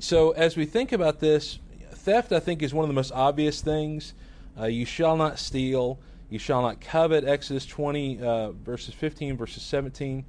so 0.00 0.30
as 0.32 0.56
we 0.56 0.64
think 0.64 0.92
about 0.92 1.20
this, 1.20 1.58
theft, 1.92 2.32
I 2.32 2.40
think, 2.40 2.62
is 2.62 2.74
one 2.74 2.84
of 2.84 2.88
the 2.88 2.94
most 2.94 3.12
obvious 3.12 3.60
things. 3.60 4.14
Uh, 4.58 4.66
you 4.66 4.84
shall 4.84 5.16
not 5.16 5.38
steal. 5.38 5.98
You 6.30 6.38
shall 6.38 6.62
not 6.62 6.80
covet. 6.80 7.24
Exodus 7.24 7.66
20, 7.66 8.22
uh, 8.22 8.50
verses 8.52 8.94
15, 8.94 9.36
verses 9.36 9.62
17. 9.62 10.24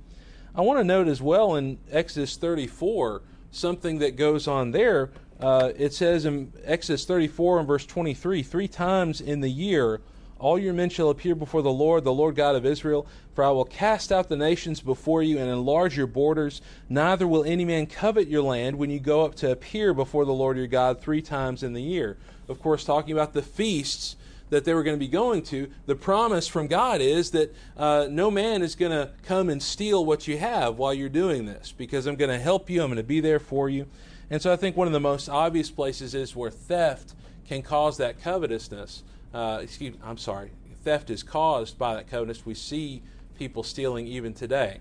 I 0.55 0.61
want 0.61 0.79
to 0.79 0.83
note 0.83 1.07
as 1.07 1.21
well 1.21 1.55
in 1.55 1.79
Exodus 1.91 2.37
34 2.37 3.21
something 3.51 3.99
that 3.99 4.15
goes 4.15 4.47
on 4.47 4.71
there. 4.71 5.11
Uh, 5.39 5.71
it 5.75 5.93
says 5.93 6.25
in 6.25 6.53
Exodus 6.63 7.05
34 7.05 7.59
and 7.59 7.67
verse 7.67 7.85
23, 7.85 8.43
three 8.43 8.67
times 8.67 9.19
in 9.19 9.41
the 9.41 9.49
year 9.49 10.01
all 10.43 10.59
your 10.59 10.73
men 10.73 10.89
shall 10.89 11.09
appear 11.09 11.35
before 11.35 11.61
the 11.61 11.71
Lord, 11.71 12.03
the 12.03 12.13
Lord 12.13 12.35
God 12.35 12.55
of 12.55 12.65
Israel. 12.65 13.07
For 13.33 13.43
I 13.43 13.49
will 13.49 13.65
cast 13.65 14.11
out 14.11 14.27
the 14.27 14.35
nations 14.35 14.81
before 14.81 15.23
you 15.23 15.39
and 15.39 15.49
enlarge 15.49 15.97
your 15.97 16.05
borders. 16.05 16.61
Neither 16.89 17.25
will 17.25 17.45
any 17.45 17.63
man 17.63 17.87
covet 17.87 18.27
your 18.27 18.43
land 18.43 18.77
when 18.77 18.89
you 18.89 18.99
go 18.99 19.23
up 19.23 19.35
to 19.35 19.51
appear 19.51 19.93
before 19.93 20.25
the 20.25 20.33
Lord 20.33 20.57
your 20.57 20.67
God 20.67 20.99
three 20.99 21.21
times 21.21 21.63
in 21.63 21.71
the 21.71 21.81
year. 21.81 22.17
Of 22.49 22.61
course, 22.61 22.83
talking 22.83 23.13
about 23.13 23.33
the 23.33 23.41
feasts 23.41 24.17
that 24.49 24.65
they 24.65 24.73
were 24.73 24.83
going 24.83 24.97
to 24.97 25.03
be 25.03 25.07
going 25.07 25.43
to, 25.43 25.71
the 25.85 25.95
promise 25.95 26.47
from 26.47 26.67
God 26.67 26.99
is 27.01 27.31
that 27.31 27.55
uh, 27.77 28.07
no 28.09 28.29
man 28.29 28.61
is 28.61 28.75
going 28.75 28.91
to 28.91 29.11
come 29.23 29.49
and 29.49 29.63
steal 29.63 30.05
what 30.05 30.27
you 30.27 30.37
have 30.37 30.77
while 30.77 30.93
you're 30.93 31.09
doing 31.09 31.45
this, 31.45 31.71
because 31.71 32.05
I'm 32.05 32.17
going 32.17 32.29
to 32.29 32.37
help 32.37 32.69
you, 32.69 32.83
I'm 32.83 32.89
going 32.89 32.97
to 32.97 33.03
be 33.03 33.21
there 33.21 33.39
for 33.39 33.69
you. 33.69 33.87
And 34.29 34.41
so 34.41 34.51
I 34.51 34.57
think 34.57 34.75
one 34.75 34.87
of 34.87 34.93
the 34.93 34.99
most 34.99 35.29
obvious 35.29 35.71
places 35.71 36.13
is 36.13 36.35
where 36.35 36.51
theft 36.51 37.13
can 37.47 37.61
cause 37.61 37.97
that 37.97 38.21
covetousness 38.21 39.03
uh, 39.33 39.59
excuse, 39.61 39.95
I'm 40.03 40.17
sorry, 40.17 40.51
theft 40.83 41.09
is 41.09 41.23
caused 41.23 41.77
by 41.77 41.95
that 41.95 42.09
covetousness. 42.09 42.45
We 42.45 42.53
see 42.53 43.01
people 43.37 43.63
stealing 43.63 44.07
even 44.07 44.33
today. 44.33 44.79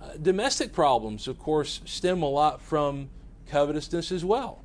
Uh, 0.00 0.16
domestic 0.20 0.72
problems, 0.72 1.28
of 1.28 1.38
course, 1.38 1.80
stem 1.84 2.22
a 2.22 2.28
lot 2.28 2.60
from 2.60 3.08
covetousness 3.48 4.12
as 4.12 4.24
well. 4.24 4.62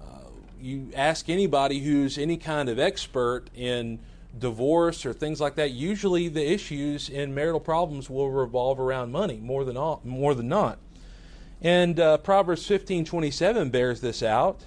Uh, 0.00 0.28
you 0.60 0.90
ask 0.94 1.28
anybody 1.28 1.80
who's 1.80 2.18
any 2.18 2.36
kind 2.36 2.68
of 2.68 2.78
expert 2.78 3.44
in 3.54 3.98
divorce 4.38 5.04
or 5.04 5.12
things 5.12 5.40
like 5.40 5.54
that, 5.56 5.72
usually 5.72 6.28
the 6.28 6.50
issues 6.50 7.08
in 7.08 7.34
marital 7.34 7.60
problems 7.60 8.08
will 8.08 8.30
revolve 8.30 8.80
around 8.80 9.12
money 9.12 9.36
more 9.36 9.64
than 9.64 9.76
all, 9.76 10.00
more 10.04 10.34
than 10.34 10.48
not. 10.48 10.78
And 11.60 12.00
uh, 12.00 12.18
Proverbs 12.18 12.68
15:27 12.68 13.70
bears 13.70 14.00
this 14.00 14.22
out. 14.22 14.64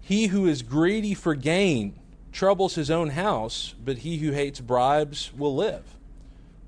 He 0.00 0.28
who 0.28 0.46
is 0.46 0.62
greedy 0.62 1.14
for 1.14 1.34
gain 1.34 1.94
troubles 2.32 2.74
his 2.74 2.90
own 2.90 3.10
house, 3.10 3.74
but 3.82 3.98
he 3.98 4.18
who 4.18 4.32
hates 4.32 4.60
bribes 4.60 5.32
will 5.36 5.54
live. 5.54 5.84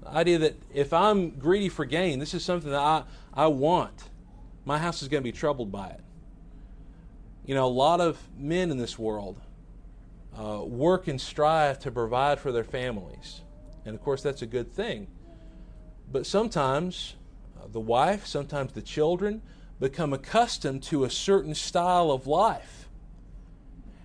The 0.03 0.09
idea 0.09 0.39
that 0.39 0.57
if 0.75 0.93
I'm 0.93 1.31
greedy 1.31 1.69
for 1.69 1.85
gain, 1.85 2.19
this 2.19 2.35
is 2.35 2.45
something 2.45 2.71
that 2.71 2.81
I, 2.81 3.05
I 3.33 3.47
want, 3.47 4.11
my 4.65 4.79
house 4.79 5.03
is 5.03 5.09
going 5.09 5.23
to 5.23 5.25
be 5.25 5.37
troubled 5.37 5.71
by 5.71 5.89
it. 5.89 6.01
You 7.47 7.55
know, 7.55 7.67
a 7.67 7.69
lot 7.69 8.01
of 8.01 8.19
men 8.37 8.71
in 8.71 8.79
this 8.79 8.99
world 8.99 9.41
uh, 10.39 10.63
work 10.65 11.09
and 11.09 11.21
strive 11.21 11.79
to 11.81 11.91
provide 11.91 12.41
for 12.41 12.53
their 12.53 12.65
families. 12.65 13.43
And 13.85 13.95
of 13.95 14.03
course, 14.03 14.23
that's 14.23 14.43
a 14.43 14.47
good 14.47 14.73
thing. 14.73 15.07
But 16.11 16.27
sometimes 16.27 17.15
uh, 17.61 17.67
the 17.71 17.81
wife, 17.81 18.27
sometimes 18.27 18.73
the 18.73 18.83
children 18.83 19.43
become 19.81 20.13
accustomed 20.13 20.83
to 20.85 21.05
a 21.05 21.11
certain 21.11 21.55
style 21.55 22.11
of 22.11 22.27
life 22.27 22.82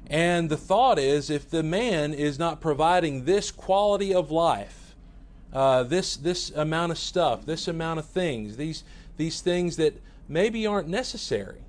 and 0.10 0.50
the 0.50 0.58
thought 0.58 0.98
is 0.98 1.30
if 1.30 1.50
the 1.50 1.64
man 1.64 2.14
is 2.14 2.40
not 2.40 2.62
providing 2.62 3.26
this 3.26 3.52
quality 3.52 4.14
of 4.14 4.32
life, 4.32 4.96
uh, 5.54 5.84
this, 5.84 6.16
this 6.16 6.50
amount 6.52 6.92
of 6.92 6.98
stuff, 6.98 7.46
this 7.46 7.68
amount 7.68 8.00
of 8.00 8.06
things, 8.06 8.58
these, 8.58 8.84
these 9.18 9.42
things 9.42 9.76
that 9.78 10.02
maybe 10.30 10.66
aren't 10.66 10.88
necessary, 10.88 11.62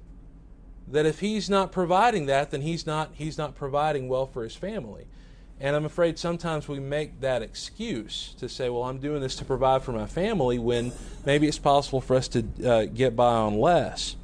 that 0.86 1.04
if 1.04 1.20
he's 1.20 1.50
not 1.50 1.72
providing 1.72 2.26
that, 2.26 2.50
then 2.50 2.62
he's 2.62 2.86
not, 2.86 3.10
he's 3.14 3.36
not 3.36 3.54
providing 3.54 4.08
well 4.08 4.26
for 4.26 4.44
his 4.44 4.54
family. 4.54 5.06
And 5.60 5.74
I'm 5.74 5.84
afraid 5.84 6.18
sometimes 6.18 6.68
we 6.68 6.78
make 6.78 7.20
that 7.20 7.42
excuse 7.42 8.34
to 8.38 8.48
say, 8.48 8.68
well, 8.68 8.84
I'm 8.84 8.98
doing 8.98 9.20
this 9.20 9.34
to 9.36 9.44
provide 9.44 9.82
for 9.82 9.92
my 9.92 10.06
family 10.06 10.58
when 10.58 10.92
maybe 11.26 11.48
it's 11.48 11.58
possible 11.58 12.00
for 12.00 12.14
us 12.14 12.28
to 12.28 12.44
uh, 12.64 12.84
get 12.84 13.16
by 13.16 13.32
on 13.34 13.58
less. 13.58 14.14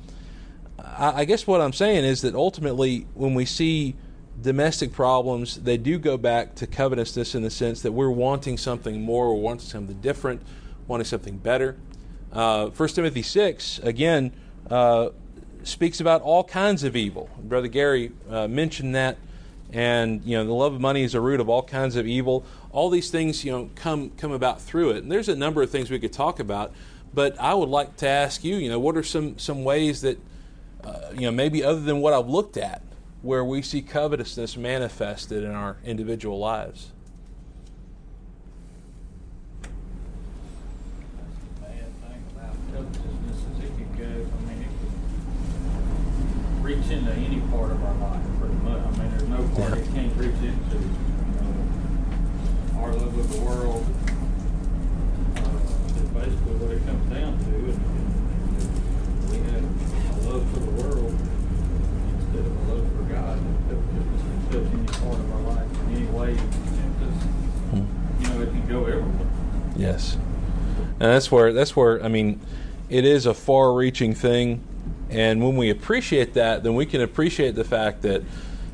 I, 0.79 1.23
I 1.23 1.25
guess 1.25 1.47
what 1.47 1.61
I'm 1.61 1.73
saying 1.73 2.05
is 2.05 2.23
that 2.23 2.37
ultimately, 2.37 3.07
when 3.15 3.35
we 3.35 3.47
see 3.47 3.97
domestic 4.41 4.93
problems, 4.93 5.57
they 5.63 5.77
do 5.77 5.99
go 5.99 6.17
back 6.17 6.55
to 6.57 6.67
covetousness 6.67 7.35
in 7.35 7.43
the 7.43 7.51
sense 7.51 7.83
that 7.83 7.93
we're 7.93 8.11
wanting 8.11 8.59
something 8.59 9.01
more, 9.01 9.35
we're 9.35 9.41
wanting 9.41 9.67
something 9.67 10.01
different, 10.01 10.43
wanting 10.87 11.05
something 11.05 11.37
better. 11.39 11.77
Uh, 12.33 12.67
1 12.69 12.89
Timothy 12.91 13.23
6, 13.23 13.79
again, 13.81 14.33
uh, 14.71 15.11
speaks 15.63 16.01
about 16.01 16.23
all 16.23 16.45
kinds 16.45 16.85
of 16.85 16.97
evil. 16.97 17.31
Brother 17.43 17.69
Gary 17.69 18.13
uh, 18.29 18.49
mentioned 18.49 18.95
that, 18.95 19.19
and 19.73 20.25
you 20.25 20.37
know 20.37 20.45
the 20.45 20.53
love 20.53 20.75
of 20.75 20.81
money 20.81 21.03
is 21.03 21.15
a 21.15 21.21
root 21.21 21.41
of 21.41 21.49
all 21.49 21.63
kinds 21.63 21.97
of 21.97 22.07
evil. 22.07 22.45
All 22.71 22.91
these 22.91 23.11
things, 23.11 23.45
you 23.45 23.53
know, 23.53 23.71
come 23.75 24.11
come 24.11 24.33
about 24.33 24.61
through 24.61 24.91
it. 24.91 25.03
And 25.03 25.11
there's 25.11 25.29
a 25.29 25.37
number 25.37 25.63
of 25.63 25.71
things 25.71 25.91
we 25.91 25.99
could 25.99 26.13
talk 26.13 26.39
about, 26.39 26.73
but 27.13 27.39
I 27.41 27.55
would 27.55 27.69
like 27.69 27.97
to 27.99 28.09
ask 28.09 28.45
you, 28.45 28.57
you 28.57 28.69
know, 28.69 28.79
what 28.79 28.97
are 28.97 29.03
some 29.03 29.39
some 29.39 29.65
ways 29.65 30.03
that, 30.03 30.19
uh, 30.85 31.11
you 31.15 31.23
know, 31.23 31.33
maybe 31.33 31.65
other 31.65 31.81
than 31.81 32.01
what 32.01 32.13
I've 32.13 32.29
looked 32.29 32.57
at, 32.57 32.83
where 33.25 33.43
we 33.43 33.63
see 33.63 33.81
covetousness 33.81 34.55
manifested 34.55 35.43
in 35.43 35.51
our 35.51 35.79
individual 35.83 36.39
lives. 36.39 36.93
That's 39.63 39.73
the 41.41 41.63
bad 41.63 41.89
thing 42.05 42.23
about 42.37 42.55
covetousness 42.71 43.39
is 43.39 43.65
it 43.65 43.73
can 43.79 43.89
go, 43.97 44.05
I 44.05 44.39
mean 44.45 44.61
it 44.61 44.69
can 44.77 46.63
reach 46.63 46.91
into 46.91 47.13
any 47.13 47.41
part 47.49 47.71
of 47.71 47.83
our 47.83 47.95
life 47.95 48.21
pretty 48.39 48.57
much. 48.57 48.85
I 48.85 48.91
mean, 48.91 49.09
there's 49.13 49.23
no 49.23 49.49
part 49.57 49.79
it 49.79 49.87
can't 49.95 50.15
reach 50.19 50.37
into. 50.45 50.77
You 50.77 51.41
know, 51.41 51.53
our 52.77 52.93
love 52.93 53.19
of 53.19 53.33
the 53.33 53.41
world 53.41 53.87
uh, 55.37 55.97
is 55.97 56.09
basically 56.13 56.57
what 56.61 56.73
it 56.73 56.85
comes 56.85 57.09
down 57.11 57.39
to. 57.39 57.55
And, 59.33 59.49
and 59.49 59.65
we 59.81 59.87
have 60.05 60.17
a 60.27 60.29
love 60.29 60.45
for 60.53 60.61
the 60.61 60.73
world 60.73 61.04
instead 62.35 62.47
of 62.47 62.69
a 62.69 62.75
love 62.75 62.93
for 62.97 63.03
God 63.13 63.39
touch 64.51 64.73
any 64.73 64.87
part 64.87 65.19
of 65.19 65.33
our 65.33 65.41
life 65.55 65.89
in 65.89 65.97
any 65.97 66.07
way. 66.07 66.35
Hmm. 67.71 68.23
you 68.23 68.29
know, 68.29 68.43
it 68.43 68.47
can 68.47 68.67
go 68.69 68.85
everywhere. 68.85 69.27
Yes, 69.77 70.15
and 70.15 71.01
that's 71.01 71.31
where 71.31 71.53
that's 71.53 71.77
where 71.77 72.03
I 72.03 72.09
mean, 72.09 72.41
it 72.89 73.05
is 73.05 73.27
a 73.27 73.35
far-reaching 73.35 74.15
thing, 74.15 74.63
and 75.11 75.43
when 75.43 75.57
we 75.57 75.71
appreciate 75.71 76.35
that, 76.35 76.63
then 76.63 76.75
we 76.75 76.87
can 76.87 77.01
appreciate 77.01 77.55
the 77.55 77.65
fact 77.65 78.03
that, 78.03 78.23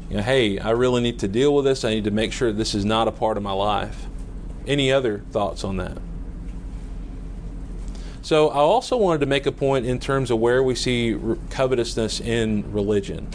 you 0.09 0.17
know, 0.17 0.23
hey, 0.23 0.59
I 0.59 0.71
really 0.71 1.01
need 1.03 1.19
to 1.21 1.29
deal 1.29 1.55
with 1.55 1.65
this. 1.65 1.85
I 1.85 1.91
need 1.91 2.05
to 2.05 2.11
make 2.11 2.33
sure 2.33 2.53
this 2.53 2.75
is 2.75 2.85
not 2.85 3.09
a 3.09 3.13
part 3.13 3.37
of 3.37 3.43
my 3.43 3.53
life. 3.53 4.07
Any 4.67 4.93
other 4.93 5.21
thoughts 5.31 5.65
on 5.65 5.79
that? 5.79 5.99
So 8.31 8.49
I 8.51 8.59
also 8.59 8.97
wanted 8.97 9.19
to 9.23 9.27
make 9.27 9.47
a 9.47 9.51
point 9.51 9.87
in 9.87 9.99
terms 9.99 10.31
of 10.31 10.39
where 10.39 10.63
we 10.63 10.77
see 10.77 11.19
covetousness 11.51 12.21
in 12.21 12.73
religion. 12.73 13.27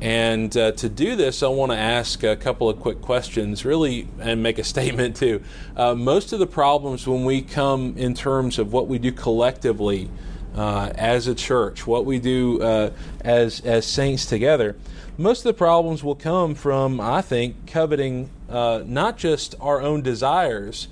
And 0.00 0.56
uh, 0.56 0.70
to 0.70 0.88
do 0.88 1.16
this, 1.16 1.42
I 1.42 1.48
want 1.48 1.72
to 1.72 1.76
ask 1.76 2.22
a 2.22 2.36
couple 2.36 2.70
of 2.70 2.78
quick 2.78 3.00
questions, 3.02 3.64
really, 3.64 4.06
and 4.20 4.40
make 4.40 4.60
a 4.60 4.62
statement 4.74 5.16
too. 5.16 5.42
Uh, 5.76 5.96
most 5.96 6.32
of 6.32 6.38
the 6.38 6.46
problems 6.46 7.04
when 7.04 7.24
we 7.24 7.42
come 7.42 7.96
in 7.96 8.14
terms 8.14 8.60
of 8.60 8.72
what 8.72 8.86
we 8.86 9.00
do 9.00 9.10
collectively 9.10 10.08
uh, 10.54 10.92
as 10.94 11.26
a 11.26 11.34
church, 11.34 11.84
what 11.84 12.04
we 12.04 12.20
do 12.20 12.62
uh, 12.62 12.90
as 13.22 13.58
as 13.62 13.84
saints 13.86 14.24
together, 14.24 14.76
most 15.16 15.40
of 15.40 15.52
the 15.52 15.58
problems 15.58 16.04
will 16.04 16.14
come 16.14 16.54
from, 16.54 17.00
I 17.00 17.22
think, 17.22 17.66
coveting 17.66 18.30
uh, 18.48 18.84
not 18.86 19.18
just 19.18 19.56
our 19.60 19.82
own 19.82 20.02
desires, 20.02 20.86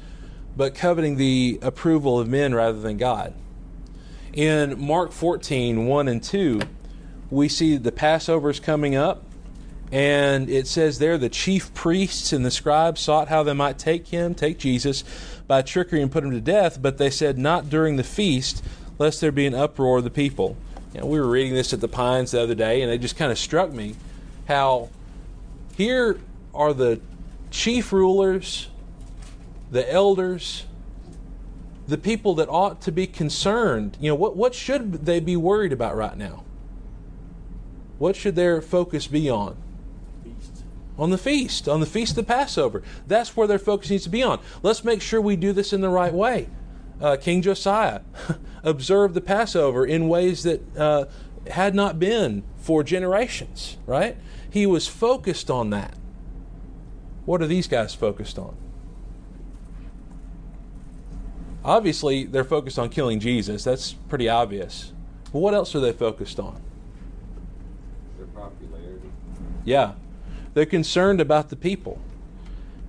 but 0.57 0.75
coveting 0.75 1.17
the 1.17 1.59
approval 1.63 2.19
of 2.19 2.29
men 2.29 2.55
rather 2.55 2.81
than 2.81 2.97
God. 2.97 3.35
In 4.33 4.85
Mark 4.85 5.13
14, 5.13 5.87
1 5.87 6.09
and 6.09 6.23
2, 6.23 6.61
we 7.31 7.49
see 7.49 7.77
the 7.77 7.93
Passover's 7.93 8.61
coming 8.61 8.95
up, 8.95 9.25
and 9.93 10.49
it 10.49 10.67
says 10.67 10.99
there 10.99 11.19
the 11.19 11.29
chief 11.29 11.73
priests 11.75 12.33
and 12.33 12.45
the 12.45 12.51
scribes 12.51 13.01
sought 13.01 13.29
how 13.29 13.43
they 13.43 13.53
might 13.53 13.79
take 13.79 14.09
him, 14.09 14.35
take 14.35 14.59
Jesus, 14.59 15.05
by 15.47 15.63
trickery 15.63 16.03
and 16.03 16.11
put 16.11 16.25
him 16.25 16.33
to 16.33 16.41
death, 16.41 16.81
but 16.81 16.99
they 16.99 17.11
said, 17.11 17.39
Not 17.39 17.69
during 17.69 17.97
the 17.97 18.05
feast, 18.05 18.65
lest 18.99 19.21
there 19.21 19.33
be 19.33 19.47
an 19.47 19.55
uproar 19.55 19.99
of 19.99 20.05
the 20.05 20.11
people. 20.11 20.57
You 20.93 21.01
know, 21.01 21.07
we 21.07 21.21
were 21.21 21.29
reading 21.29 21.55
this 21.55 21.73
at 21.73 21.81
the 21.81 21.89
Pines 21.89 22.31
the 22.31 22.43
other 22.43 22.55
day, 22.55 22.83
and 22.83 22.91
it 22.91 22.99
just 22.99 23.17
kind 23.17 23.31
of 23.31 23.39
struck 23.39 23.73
me 23.73 23.95
how 24.49 24.89
here 25.77 26.19
are 26.55 26.73
the 26.73 27.01
chief 27.51 27.93
rulers, 27.93 28.69
the 29.71 29.91
elders, 29.93 30.65
the 31.87 31.99
people 31.99 32.35
that 32.35 32.49
ought 32.49 32.81
to 32.83 32.93
be 32.93 33.07
concerned. 33.07 33.97
You 34.01 34.11
know, 34.11 34.15
what, 34.15 34.37
what 34.37 34.55
should 34.55 35.05
they 35.07 35.21
be 35.21 35.37
worried 35.37 35.73
about 35.73 35.97
right 35.97 36.17
now? 36.17 36.45
What 37.99 38.17
should 38.17 38.37
their 38.37 38.61
focus 38.61 39.07
be 39.07 39.31
on? 39.31 39.57
Feast. 40.23 40.65
On 40.99 41.11
the 41.11 41.19
feast, 41.19 41.69
on 41.69 41.81
the 41.81 41.87
feast 41.87 42.19
of 42.19 42.27
Passover. 42.27 42.83
That's 43.07 43.37
where 43.37 43.47
their 43.47 43.59
focus 43.59 43.91
needs 43.91 44.05
to 44.05 44.11
be 44.11 44.23
on. 44.23 44.41
Let's 44.63 44.85
make 44.85 45.01
sure 45.01 45.21
we 45.21 45.37
do 45.37 45.53
this 45.53 45.73
in 45.73 45.81
the 45.81 45.89
right 45.89 46.13
way. 46.13 46.49
Uh, 47.01 47.17
King 47.17 47.43
Josiah 47.43 48.01
observed 48.63 49.15
the 49.15 49.21
Passover 49.21 49.85
in 49.85 50.09
ways 50.09 50.43
that 50.45 50.77
uh, 50.77 51.05
had 51.49 51.75
not 51.75 51.99
been 51.99 52.43
for 52.57 52.83
generations, 52.83 53.77
right? 53.87 54.17
He 54.51 54.67
was 54.67 54.89
focused 54.89 55.51
on 55.51 55.71
that. 55.71 55.95
What 57.25 57.43
are 57.43 57.47
these 57.47 57.67
guys 57.67 57.95
focused 57.95 58.39
on? 58.39 58.57
Obviously, 61.67 62.23
they're 62.23 62.45
focused 62.45 62.79
on 62.79 62.89
killing 62.89 63.19
Jesus. 63.19 63.65
That's 63.65 63.93
pretty 63.93 64.29
obvious. 64.29 64.93
But 65.33 65.41
what 65.41 65.53
else 65.53 65.75
are 65.75 65.81
they 65.81 65.93
focused 65.93 66.39
on? 66.39 66.63
Their 68.17 68.27
popularity. 68.29 69.11
Yeah. 69.65 69.95
They're 70.55 70.65
concerned 70.65 71.21
about 71.21 71.49
the 71.49 71.57
people. 71.57 71.99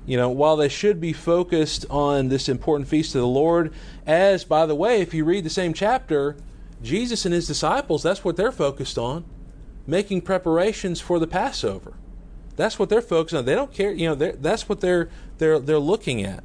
You 0.06 0.16
know, 0.16 0.30
while 0.30 0.56
they 0.56 0.70
should 0.70 1.02
be 1.02 1.12
focused 1.12 1.88
on 1.90 2.30
this 2.30 2.48
important 2.48 2.88
feast 2.88 3.16
of 3.16 3.22
the 3.22 3.28
Lord, 3.28 3.74
as, 4.06 4.46
by 4.46 4.68
the 4.68 4.76
way, 4.76 5.02
if 5.02 5.12
you 5.12 5.26
read 5.26 5.44
the 5.44 5.50
same 5.50 5.74
chapter, 5.74 6.38
Jesus 6.84 7.26
and 7.26 7.34
his 7.34 7.48
disciples, 7.48 8.04
that's 8.04 8.24
what 8.24 8.38
they're 8.38 8.52
focused 8.52 9.00
on, 9.00 9.26
making 9.88 10.22
preparations 10.22 11.02
for 11.02 11.18
the 11.18 11.28
Passover. 11.28 11.96
That's 12.56 12.78
what 12.78 12.90
they're 12.90 13.02
focused 13.02 13.36
on. 13.36 13.46
They 13.46 13.56
don't 13.56 13.74
care, 13.74 13.92
you 13.92 14.08
know, 14.08 14.16
that's 14.16 14.70
what 14.70 14.82
they're, 14.82 15.10
they're, 15.40 15.58
they're 15.60 15.80
looking 15.80 16.24
at. 16.24 16.44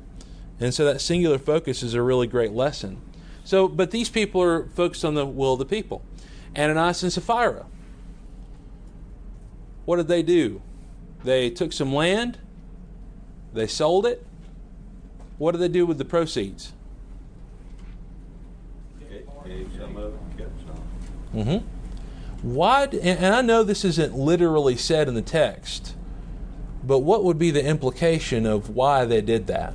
And 0.63 0.73
so 0.73 0.85
that 0.85 1.01
singular 1.01 1.39
focus 1.39 1.83
is 1.83 1.95
a 1.95 2.03
really 2.03 2.29
great 2.29 2.53
lesson. 2.53 3.01
So, 3.45 3.67
but 3.67 3.91
these 3.91 4.09
people 4.09 4.41
are 4.41 4.69
focused 4.69 5.05
on 5.05 5.15
the 5.15 5.27
will 5.27 5.55
of 5.55 5.59
the 5.59 5.65
people. 5.65 6.03
Ananias 6.57 7.03
and 7.03 7.13
Sapphira. 7.13 7.67
What 9.85 9.97
did 9.97 10.07
they 10.07 10.23
do? 10.23 10.63
They 11.25 11.51
took 11.51 11.73
some 11.73 11.93
land, 11.93 12.39
they 13.53 13.67
sold 13.67 14.07
it. 14.07 14.25
What 15.39 15.53
did 15.53 15.61
they 15.61 15.69
do 15.69 15.85
with 15.85 15.99
the 15.99 16.05
proceeds? 16.05 16.73
Mm-hmm. 21.35 21.67
Why? 22.43 22.85
And 22.85 23.35
I 23.35 23.41
know 23.41 23.65
this 23.65 23.85
isn't 23.85 24.15
literally 24.15 24.77
said 24.77 25.09
in 25.09 25.15
the 25.15 25.23
text, 25.23 25.97
but 26.85 27.01
what 27.01 27.25
would 27.25 27.39
be 27.39 27.51
the 27.51 27.65
implication 27.65 28.47
of 28.47 28.71
why 28.71 29.05
they 29.05 29.21
did 29.21 29.49
that? 29.49 29.75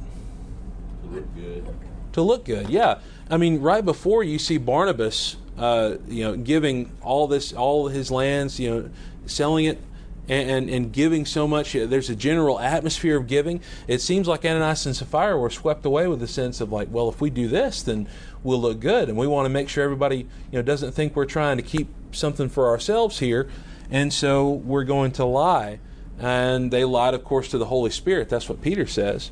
To 1.07 1.15
look 1.15 1.36
good. 1.36 1.75
To 2.13 2.21
look 2.21 2.45
good, 2.45 2.69
yeah. 2.69 3.00
I 3.30 3.38
mean, 3.38 3.62
right 3.62 3.83
before 3.83 4.24
you 4.24 4.39
see 4.39 4.57
Barnabas, 4.57 5.36
uh, 5.57 5.98
you 6.07 6.24
know, 6.24 6.36
giving 6.36 6.92
all 7.01 7.27
this, 7.27 7.54
all 7.54 7.88
his 7.88 8.12
lands, 8.12 8.59
you 8.59 8.69
know, 8.69 8.89
selling 9.25 9.65
it 9.65 9.81
and, 10.30 10.50
and, 10.50 10.69
and, 10.69 10.94
giving 10.94 11.25
so 11.25 11.48
much. 11.48 11.74
There's 11.74 12.09
a 12.09 12.15
general 12.15 12.59
atmosphere 12.59 13.18
of 13.18 13.27
giving. 13.27 13.62
It 13.88 14.01
seems 14.01 14.27
like 14.27 14.45
Ananias 14.45 14.86
and 14.86 14.95
Sapphira 14.95 15.38
were 15.38 15.50
swept 15.50 15.86
away 15.86 16.07
with 16.07 16.19
the 16.19 16.27
sense 16.27 16.59
of 16.62 16.71
like, 16.71 16.89
well, 16.92 17.09
if 17.09 17.21
we 17.21 17.30
do 17.30 17.48
this, 17.48 17.81
then 17.81 18.07
we'll 18.44 18.62
look 18.62 18.80
good, 18.80 19.09
and 19.09 19.18
we 19.18 19.27
want 19.27 19.45
to 19.45 19.50
make 19.50 19.69
sure 19.69 19.83
everybody 19.83 20.27
you 20.51 20.54
know 20.54 20.62
doesn't 20.62 20.92
think 20.92 21.15
we're 21.15 21.25
trying 21.25 21.57
to 21.57 21.63
keep 21.63 21.88
something 22.12 22.50
for 22.50 22.68
ourselves 22.68 23.19
here, 23.19 23.50
and 23.89 24.12
so 24.12 24.50
we're 24.50 24.83
going 24.83 25.12
to 25.13 25.25
lie. 25.25 25.80
And 26.19 26.71
they 26.71 26.83
lied, 26.83 27.13
of 27.13 27.24
course, 27.24 27.50
to 27.50 27.59
the 27.59 27.65
Holy 27.65 27.92
Spirit. 27.92 28.27
That's 28.27 28.50
what 28.50 28.62
Peter 28.62 28.88
says. 28.88 29.30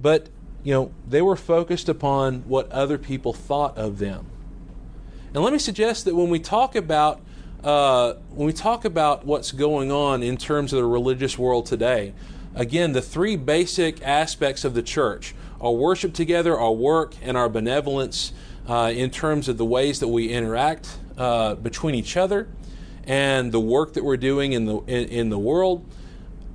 But 0.00 0.28
you 0.64 0.74
know, 0.74 0.92
they 1.08 1.22
were 1.22 1.36
focused 1.36 1.88
upon 1.88 2.40
what 2.40 2.70
other 2.70 2.98
people 2.98 3.32
thought 3.32 3.76
of 3.78 3.98
them. 3.98 4.26
And 5.34 5.42
let 5.42 5.52
me 5.52 5.58
suggest 5.58 6.04
that 6.04 6.14
when 6.14 6.30
we 6.30 6.38
talk 6.38 6.74
about 6.74 7.20
uh, 7.62 8.14
when 8.30 8.46
we 8.46 8.52
talk 8.52 8.84
about 8.84 9.26
what's 9.26 9.50
going 9.50 9.90
on 9.90 10.22
in 10.22 10.36
terms 10.36 10.72
of 10.72 10.78
the 10.78 10.86
religious 10.86 11.36
world 11.36 11.66
today, 11.66 12.14
again, 12.54 12.92
the 12.92 13.02
three 13.02 13.34
basic 13.34 14.00
aspects 14.06 14.64
of 14.64 14.74
the 14.74 14.82
church 14.82 15.34
our 15.60 15.72
worship 15.72 16.14
together, 16.14 16.56
our 16.56 16.72
work, 16.72 17.14
and 17.20 17.36
our 17.36 17.48
benevolence 17.48 18.32
uh, 18.68 18.92
in 18.94 19.10
terms 19.10 19.48
of 19.48 19.58
the 19.58 19.64
ways 19.64 19.98
that 20.00 20.08
we 20.08 20.28
interact 20.28 20.98
uh, 21.16 21.56
between 21.56 21.96
each 21.96 22.16
other 22.16 22.48
and 23.04 23.50
the 23.50 23.60
work 23.60 23.94
that 23.94 24.04
we're 24.04 24.16
doing 24.16 24.52
in 24.52 24.66
the, 24.66 24.76
in, 24.80 25.08
in 25.08 25.28
the 25.30 25.38
world. 25.38 25.84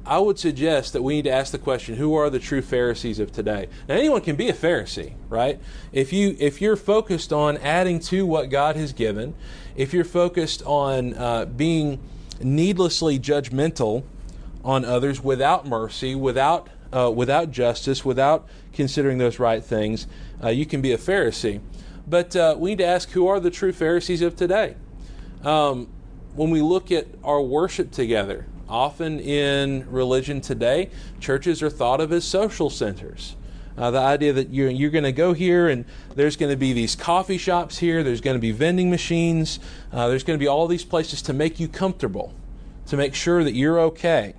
I 0.05 0.19
would 0.19 0.37
suggest 0.37 0.91
that 0.93 1.01
we 1.01 1.15
need 1.15 1.23
to 1.23 1.31
ask 1.31 1.51
the 1.51 1.57
question: 1.57 1.95
Who 1.95 2.13
are 2.15 2.29
the 2.29 2.39
true 2.39 2.61
Pharisees 2.61 3.19
of 3.19 3.31
today? 3.31 3.69
Now, 3.87 3.95
anyone 3.95 4.21
can 4.21 4.35
be 4.35 4.49
a 4.49 4.53
Pharisee, 4.53 5.13
right? 5.29 5.59
If 5.93 6.11
you 6.11 6.35
if 6.39 6.61
you're 6.61 6.75
focused 6.75 7.31
on 7.31 7.57
adding 7.57 7.99
to 8.01 8.25
what 8.25 8.49
God 8.49 8.75
has 8.75 8.91
given, 8.91 9.33
if 9.77 9.93
you're 9.93 10.03
focused 10.03 10.61
on 10.65 11.13
uh, 11.13 11.45
being 11.45 11.99
needlessly 12.41 13.17
judgmental 13.17 14.03
on 14.65 14.83
others 14.83 15.23
without 15.23 15.65
mercy, 15.65 16.15
without 16.15 16.67
uh, 16.91 17.09
without 17.09 17.51
justice, 17.51 18.03
without 18.03 18.45
considering 18.73 19.19
those 19.19 19.39
right 19.39 19.63
things, 19.63 20.05
uh, 20.43 20.49
you 20.49 20.65
can 20.65 20.81
be 20.81 20.91
a 20.91 20.97
Pharisee. 20.97 21.61
But 22.05 22.35
uh, 22.35 22.57
we 22.59 22.71
need 22.71 22.79
to 22.79 22.85
ask: 22.85 23.11
Who 23.11 23.27
are 23.27 23.39
the 23.39 23.51
true 23.51 23.71
Pharisees 23.71 24.21
of 24.21 24.35
today? 24.35 24.75
Um, 25.45 25.87
when 26.35 26.49
we 26.49 26.61
look 26.61 26.91
at 26.91 27.07
our 27.23 27.41
worship 27.41 27.91
together 27.91 28.47
Often 28.69 29.19
in 29.19 29.89
religion 29.91 30.41
today, 30.41 30.89
churches 31.19 31.61
are 31.61 31.69
thought 31.69 31.99
of 31.99 32.11
as 32.11 32.23
social 32.23 32.69
centers. 32.69 33.35
Uh, 33.77 33.91
the 33.91 33.99
idea 33.99 34.31
that 34.33 34.49
you're, 34.49 34.69
you're 34.69 34.91
going 34.91 35.03
to 35.03 35.11
go 35.11 35.33
here 35.33 35.67
and 35.67 35.85
there's 36.15 36.35
going 36.35 36.51
to 36.51 36.57
be 36.57 36.73
these 36.73 36.95
coffee 36.95 37.37
shops 37.37 37.79
here, 37.79 38.03
there's 38.03 38.21
going 38.21 38.35
to 38.35 38.41
be 38.41 38.51
vending 38.51 38.89
machines, 38.89 39.59
uh, 39.91 40.07
there's 40.07 40.23
going 40.23 40.37
to 40.37 40.43
be 40.43 40.47
all 40.47 40.67
these 40.67 40.85
places 40.85 41.21
to 41.23 41.33
make 41.33 41.59
you 41.59 41.67
comfortable, 41.67 42.33
to 42.85 42.95
make 42.95 43.15
sure 43.15 43.43
that 43.43 43.53
you're 43.53 43.79
okay. 43.79 44.35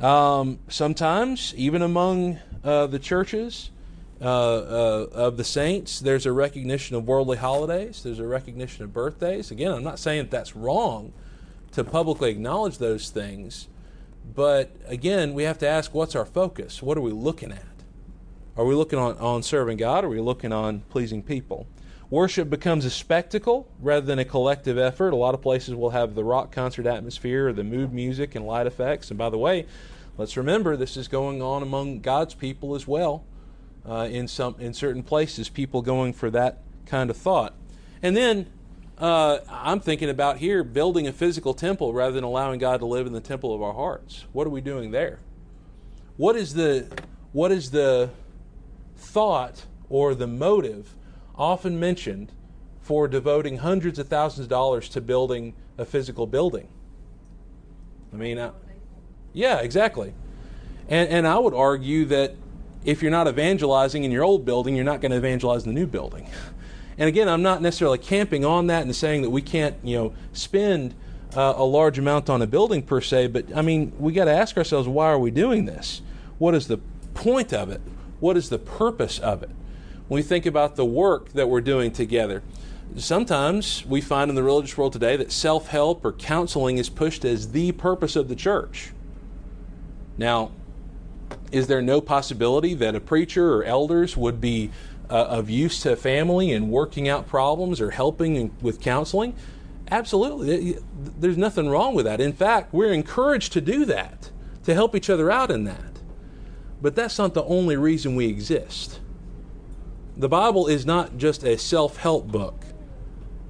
Um, 0.00 0.58
sometimes, 0.68 1.54
even 1.56 1.82
among 1.82 2.38
uh, 2.64 2.88
the 2.88 2.98
churches 2.98 3.70
uh, 4.20 4.24
uh, 4.24 5.06
of 5.12 5.36
the 5.36 5.44
saints, 5.44 6.00
there's 6.00 6.26
a 6.26 6.32
recognition 6.32 6.96
of 6.96 7.06
worldly 7.06 7.36
holidays, 7.36 8.02
there's 8.02 8.18
a 8.18 8.26
recognition 8.26 8.84
of 8.84 8.92
birthdays. 8.92 9.52
Again, 9.52 9.72
I'm 9.72 9.84
not 9.84 10.00
saying 10.00 10.24
that 10.24 10.30
that's 10.30 10.56
wrong 10.56 11.12
to 11.72 11.84
publicly 11.84 12.30
acknowledge 12.30 12.78
those 12.78 13.10
things. 13.10 13.68
But 14.34 14.76
again, 14.86 15.34
we 15.34 15.44
have 15.44 15.58
to 15.58 15.68
ask 15.68 15.94
what's 15.94 16.14
our 16.14 16.26
focus? 16.26 16.82
What 16.82 16.98
are 16.98 17.00
we 17.00 17.12
looking 17.12 17.52
at? 17.52 17.64
Are 18.56 18.64
we 18.64 18.74
looking 18.74 18.98
on, 18.98 19.16
on 19.18 19.42
serving 19.42 19.76
God? 19.76 20.04
Are 20.04 20.08
we 20.08 20.20
looking 20.20 20.52
on 20.52 20.80
pleasing 20.90 21.22
people? 21.22 21.66
Worship 22.10 22.48
becomes 22.48 22.84
a 22.84 22.90
spectacle 22.90 23.68
rather 23.80 24.04
than 24.04 24.18
a 24.18 24.24
collective 24.24 24.78
effort. 24.78 25.12
A 25.12 25.16
lot 25.16 25.34
of 25.34 25.42
places 25.42 25.74
will 25.74 25.90
have 25.90 26.14
the 26.14 26.24
rock 26.24 26.50
concert 26.50 26.86
atmosphere 26.86 27.48
or 27.48 27.52
the 27.52 27.64
mood 27.64 27.92
music 27.92 28.34
and 28.34 28.46
light 28.46 28.66
effects. 28.66 29.10
And 29.10 29.18
by 29.18 29.28
the 29.28 29.38
way, 29.38 29.66
let's 30.16 30.36
remember 30.36 30.76
this 30.76 30.96
is 30.96 31.06
going 31.06 31.42
on 31.42 31.62
among 31.62 32.00
God's 32.00 32.34
people 32.34 32.74
as 32.74 32.86
well. 32.86 33.24
Uh, 33.86 34.08
in 34.10 34.26
some 34.26 34.56
in 34.58 34.74
certain 34.74 35.02
places, 35.02 35.48
people 35.48 35.80
going 35.80 36.12
for 36.12 36.30
that 36.30 36.62
kind 36.84 37.10
of 37.10 37.16
thought. 37.16 37.54
And 38.02 38.16
then 38.16 38.46
uh, 38.98 39.40
I'm 39.48 39.80
thinking 39.80 40.10
about 40.10 40.38
here 40.38 40.64
building 40.64 41.06
a 41.06 41.12
physical 41.12 41.54
temple 41.54 41.92
rather 41.92 42.12
than 42.12 42.24
allowing 42.24 42.58
God 42.58 42.80
to 42.80 42.86
live 42.86 43.06
in 43.06 43.12
the 43.12 43.20
temple 43.20 43.54
of 43.54 43.62
our 43.62 43.72
hearts. 43.72 44.24
What 44.32 44.46
are 44.46 44.50
we 44.50 44.60
doing 44.60 44.90
there? 44.90 45.20
What 46.16 46.34
is 46.34 46.54
the 46.54 46.88
what 47.32 47.52
is 47.52 47.70
the 47.70 48.10
thought 48.96 49.66
or 49.88 50.14
the 50.14 50.26
motive 50.26 50.94
often 51.36 51.78
mentioned 51.78 52.32
for 52.80 53.06
devoting 53.06 53.58
hundreds 53.58 53.98
of 53.98 54.08
thousands 54.08 54.46
of 54.46 54.50
dollars 54.50 54.88
to 54.88 55.00
building 55.00 55.54
a 55.76 55.84
physical 55.84 56.26
building? 56.26 56.68
I 58.12 58.16
mean, 58.16 58.38
uh, 58.38 58.52
yeah, 59.32 59.60
exactly. 59.60 60.12
And 60.88 61.08
and 61.08 61.26
I 61.26 61.38
would 61.38 61.54
argue 61.54 62.04
that 62.06 62.34
if 62.84 63.02
you're 63.02 63.12
not 63.12 63.28
evangelizing 63.28 64.02
in 64.02 64.10
your 64.10 64.24
old 64.24 64.44
building, 64.44 64.74
you're 64.74 64.84
not 64.84 65.00
going 65.00 65.12
to 65.12 65.18
evangelize 65.18 65.64
in 65.64 65.72
the 65.72 65.80
new 65.80 65.86
building. 65.86 66.28
And 66.98 67.08
again, 67.08 67.28
I'm 67.28 67.42
not 67.42 67.62
necessarily 67.62 67.98
camping 67.98 68.44
on 68.44 68.66
that 68.66 68.82
and 68.82 68.94
saying 68.94 69.22
that 69.22 69.30
we 69.30 69.40
can't, 69.40 69.76
you 69.84 69.96
know, 69.96 70.14
spend 70.32 70.94
uh, 71.36 71.54
a 71.56 71.64
large 71.64 71.98
amount 71.98 72.28
on 72.28 72.42
a 72.42 72.46
building 72.46 72.82
per 72.82 73.00
se, 73.00 73.28
but 73.28 73.56
I 73.56 73.62
mean, 73.62 73.92
we 73.98 74.12
got 74.12 74.24
to 74.24 74.32
ask 74.32 74.56
ourselves, 74.56 74.88
why 74.88 75.06
are 75.06 75.18
we 75.18 75.30
doing 75.30 75.64
this? 75.64 76.02
What 76.38 76.54
is 76.54 76.66
the 76.66 76.78
point 77.14 77.52
of 77.52 77.70
it? 77.70 77.80
What 78.18 78.36
is 78.36 78.48
the 78.48 78.58
purpose 78.58 79.20
of 79.20 79.44
it? 79.44 79.50
When 80.08 80.18
we 80.18 80.22
think 80.22 80.44
about 80.44 80.74
the 80.74 80.84
work 80.84 81.30
that 81.34 81.48
we're 81.48 81.60
doing 81.60 81.92
together, 81.92 82.42
sometimes 82.96 83.84
we 83.86 84.00
find 84.00 84.28
in 84.28 84.34
the 84.34 84.42
religious 84.42 84.76
world 84.76 84.92
today 84.92 85.16
that 85.16 85.30
self 85.30 85.68
help 85.68 86.04
or 86.04 86.12
counseling 86.12 86.78
is 86.78 86.88
pushed 86.88 87.24
as 87.24 87.52
the 87.52 87.72
purpose 87.72 88.16
of 88.16 88.28
the 88.28 88.34
church. 88.34 88.92
Now, 90.16 90.50
is 91.52 91.66
there 91.66 91.82
no 91.82 92.00
possibility 92.00 92.74
that 92.74 92.94
a 92.94 93.00
preacher 93.00 93.54
or 93.54 93.64
elders 93.64 94.16
would 94.16 94.40
be 94.40 94.70
uh, 95.10 95.24
of 95.24 95.48
use 95.48 95.80
to 95.80 95.96
family 95.96 96.52
and 96.52 96.70
working 96.70 97.08
out 97.08 97.26
problems 97.26 97.80
or 97.80 97.90
helping 97.90 98.54
with 98.60 98.80
counseling, 98.80 99.34
absolutely. 99.90 100.78
There's 101.18 101.36
nothing 101.36 101.68
wrong 101.68 101.94
with 101.94 102.04
that. 102.04 102.20
In 102.20 102.32
fact, 102.32 102.72
we're 102.72 102.92
encouraged 102.92 103.52
to 103.54 103.60
do 103.60 103.84
that, 103.86 104.30
to 104.64 104.74
help 104.74 104.94
each 104.94 105.10
other 105.10 105.30
out 105.30 105.50
in 105.50 105.64
that. 105.64 106.00
But 106.80 106.94
that's 106.94 107.18
not 107.18 107.34
the 107.34 107.44
only 107.44 107.76
reason 107.76 108.14
we 108.14 108.26
exist. 108.26 109.00
The 110.16 110.28
Bible 110.28 110.66
is 110.66 110.84
not 110.84 111.16
just 111.16 111.44
a 111.44 111.56
self 111.56 111.96
help 111.96 112.28
book, 112.28 112.64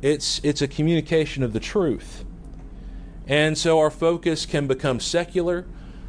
it's, 0.00 0.40
it's 0.44 0.62
a 0.62 0.68
communication 0.68 1.42
of 1.42 1.52
the 1.52 1.60
truth. 1.60 2.24
And 3.26 3.58
so 3.58 3.78
our 3.78 3.90
focus 3.90 4.46
can 4.46 4.66
become 4.66 5.00
secular. 5.00 5.66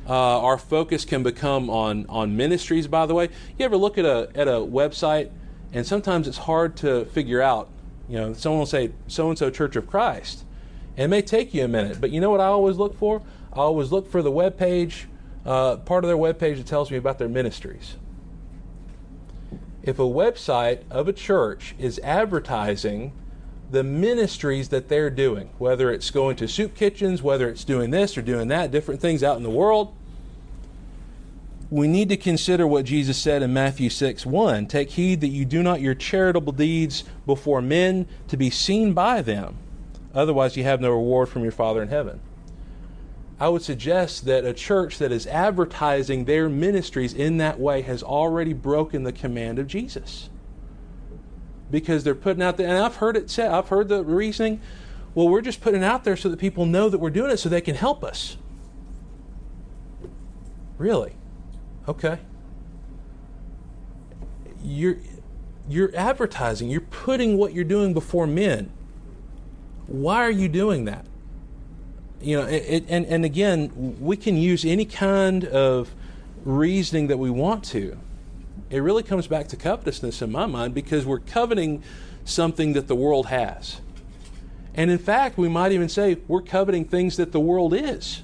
Uh, 0.08 0.40
our 0.42 0.58
focus 0.58 1.06
can 1.06 1.22
become 1.22 1.70
on, 1.70 2.06
on 2.08 2.36
ministries, 2.36 2.88
by 2.88 3.06
the 3.06 3.14
way. 3.14 3.30
You 3.58 3.66
ever 3.66 3.78
look 3.78 3.98
at 3.98 4.06
a, 4.06 4.30
at 4.34 4.48
a 4.48 4.54
website 4.54 5.30
and 5.74 5.86
sometimes 5.86 6.28
it's 6.28 6.40
hard 6.40 6.76
to 6.78 7.06
figure 7.06 7.42
out. 7.42 7.70
You 8.08 8.18
know, 8.18 8.34
someone 8.34 8.60
will 8.60 8.66
say 8.66 8.92
so 9.08 9.30
and 9.30 9.38
so 9.38 9.50
Church 9.50 9.76
of 9.76 9.88
Christ, 9.88 10.44
And 10.98 11.06
it 11.06 11.08
may 11.10 11.22
take 11.22 11.54
you 11.54 11.64
a 11.64 11.68
minute, 11.68 12.02
but 12.02 12.10
you 12.10 12.20
know 12.20 12.32
what 12.32 12.42
I 12.42 12.48
always 12.48 12.78
look 12.78 12.98
for? 12.98 13.22
I 13.54 13.58
always 13.58 13.92
look 13.92 14.10
for 14.10 14.22
the 14.22 14.32
web 14.32 14.58
page, 14.58 15.08
uh, 15.46 15.78
part 15.78 16.04
of 16.04 16.08
their 16.08 16.18
web 16.18 16.40
page 16.40 16.58
that 16.58 16.66
tells 16.66 16.90
me 16.90 16.98
about 16.98 17.20
their 17.20 17.30
ministries. 17.30 17.98
If 19.84 20.00
a 20.00 20.04
website 20.04 20.82
of 20.90 21.08
a 21.08 21.14
church 21.14 21.76
is 21.78 22.00
advertising 22.00 23.14
the 23.72 23.84
ministries 23.84 24.70
that 24.70 24.90
they're 24.90 25.12
doing, 25.12 25.50
whether 25.60 25.92
it's 25.92 26.10
going 26.10 26.36
to 26.38 26.48
soup 26.48 26.76
kitchens, 26.76 27.22
whether 27.22 27.48
it's 27.48 27.64
doing 27.64 27.92
this 27.92 28.18
or 28.18 28.22
doing 28.22 28.48
that, 28.48 28.72
different 28.72 29.00
things 29.00 29.24
out 29.24 29.38
in 29.38 29.44
the 29.44 29.50
world, 29.50 29.94
we 31.72 31.88
need 31.88 32.10
to 32.10 32.18
consider 32.18 32.66
what 32.66 32.86
Jesus 32.86 33.18
said 33.18 33.44
in 33.44 33.54
Matthew 33.54 33.90
6 33.90 34.26
1. 34.26 34.68
Take 34.68 34.92
heed 34.92 35.22
that 35.22 35.28
you 35.28 35.46
do 35.46 35.62
not 35.62 35.82
your 35.82 35.94
charitable 35.94 36.54
deeds 36.54 37.04
before 37.26 37.62
men 37.62 38.08
to 38.28 38.38
be 38.38 38.50
seen 38.50 38.94
by 38.94 39.22
them. 39.22 39.58
Otherwise, 40.14 40.58
you 40.58 40.64
have 40.64 40.82
no 40.82 40.90
reward 40.90 41.30
from 41.30 41.44
your 41.44 41.52
Father 41.52 41.82
in 41.82 41.90
heaven. 41.90 42.20
I 43.40 43.50
would 43.50 43.62
suggest 43.62 44.26
that 44.26 44.44
a 44.44 44.54
church 44.54 44.98
that 44.98 45.12
is 45.12 45.28
advertising 45.28 46.26
their 46.26 46.50
ministries 46.50 47.14
in 47.14 47.38
that 47.38 47.60
way 47.60 47.84
has 47.84 48.02
already 48.02 48.54
broken 48.54 49.04
the 49.04 49.14
command 49.14 49.60
of 49.60 49.68
Jesus. 49.68 50.30
Because 51.72 52.04
they're 52.04 52.16
putting 52.16 52.42
out 52.42 52.58
there, 52.58 52.68
and 52.68 52.84
I've 52.84 52.96
heard 52.96 53.16
it 53.16 53.30
said, 53.30 53.52
I've 53.52 53.70
heard 53.70 53.88
the 53.88 54.04
reasoning, 54.04 54.60
well, 55.14 55.30
we're 55.30 55.42
just 55.42 55.62
putting 55.62 55.84
it 55.84 55.86
out 55.86 56.04
there 56.04 56.18
so 56.18 56.30
that 56.30 56.38
people 56.38 56.66
know 56.66 56.90
that 56.90 56.98
we're 56.98 57.12
doing 57.12 57.30
it 57.30 57.38
so 57.38 57.48
they 57.48 57.62
can 57.62 57.76
help 57.76 58.04
us. 58.04 58.38
Really? 60.78 61.14
Okay. 61.90 62.20
You're 64.64 64.98
you're 65.68 65.92
advertising, 65.96 66.70
you're 66.70 66.82
putting 66.82 67.38
what 67.38 67.54
you're 67.54 67.64
doing 67.64 67.94
before 67.94 68.28
men. 68.28 68.72
Why 69.88 70.18
are 70.18 70.32
you 70.32 70.48
doing 70.48 70.86
that? 70.86 71.06
You 72.22 72.42
know, 72.42 72.48
it, 72.48 72.86
and 72.90 73.08
and 73.08 73.26
again, 73.26 73.98
we 74.00 74.18
can 74.18 74.38
use 74.38 74.66
any 74.66 74.86
kind 74.86 75.46
of 75.46 75.90
reasoning 76.46 77.08
that 77.08 77.18
we 77.18 77.32
want 77.32 77.64
to. 77.66 77.98
It 78.70 78.80
really 78.80 79.02
comes 79.02 79.26
back 79.26 79.48
to 79.48 79.58
covetousness 79.58 80.22
in 80.22 80.32
my 80.32 80.46
mind 80.46 80.76
because 80.76 81.08
we're 81.08 81.20
coveting 81.20 81.82
something 82.24 82.74
that 82.74 82.88
the 82.88 82.96
world 82.96 83.28
has. 83.28 83.82
And 84.76 84.92
in 84.92 85.00
fact, 85.00 85.40
we 85.40 85.50
might 85.50 85.72
even 85.72 85.90
say 85.90 86.18
we're 86.28 86.44
coveting 86.44 86.86
things 86.86 87.18
that 87.18 87.32
the 87.32 87.40
world 87.40 87.74
is. 87.74 88.22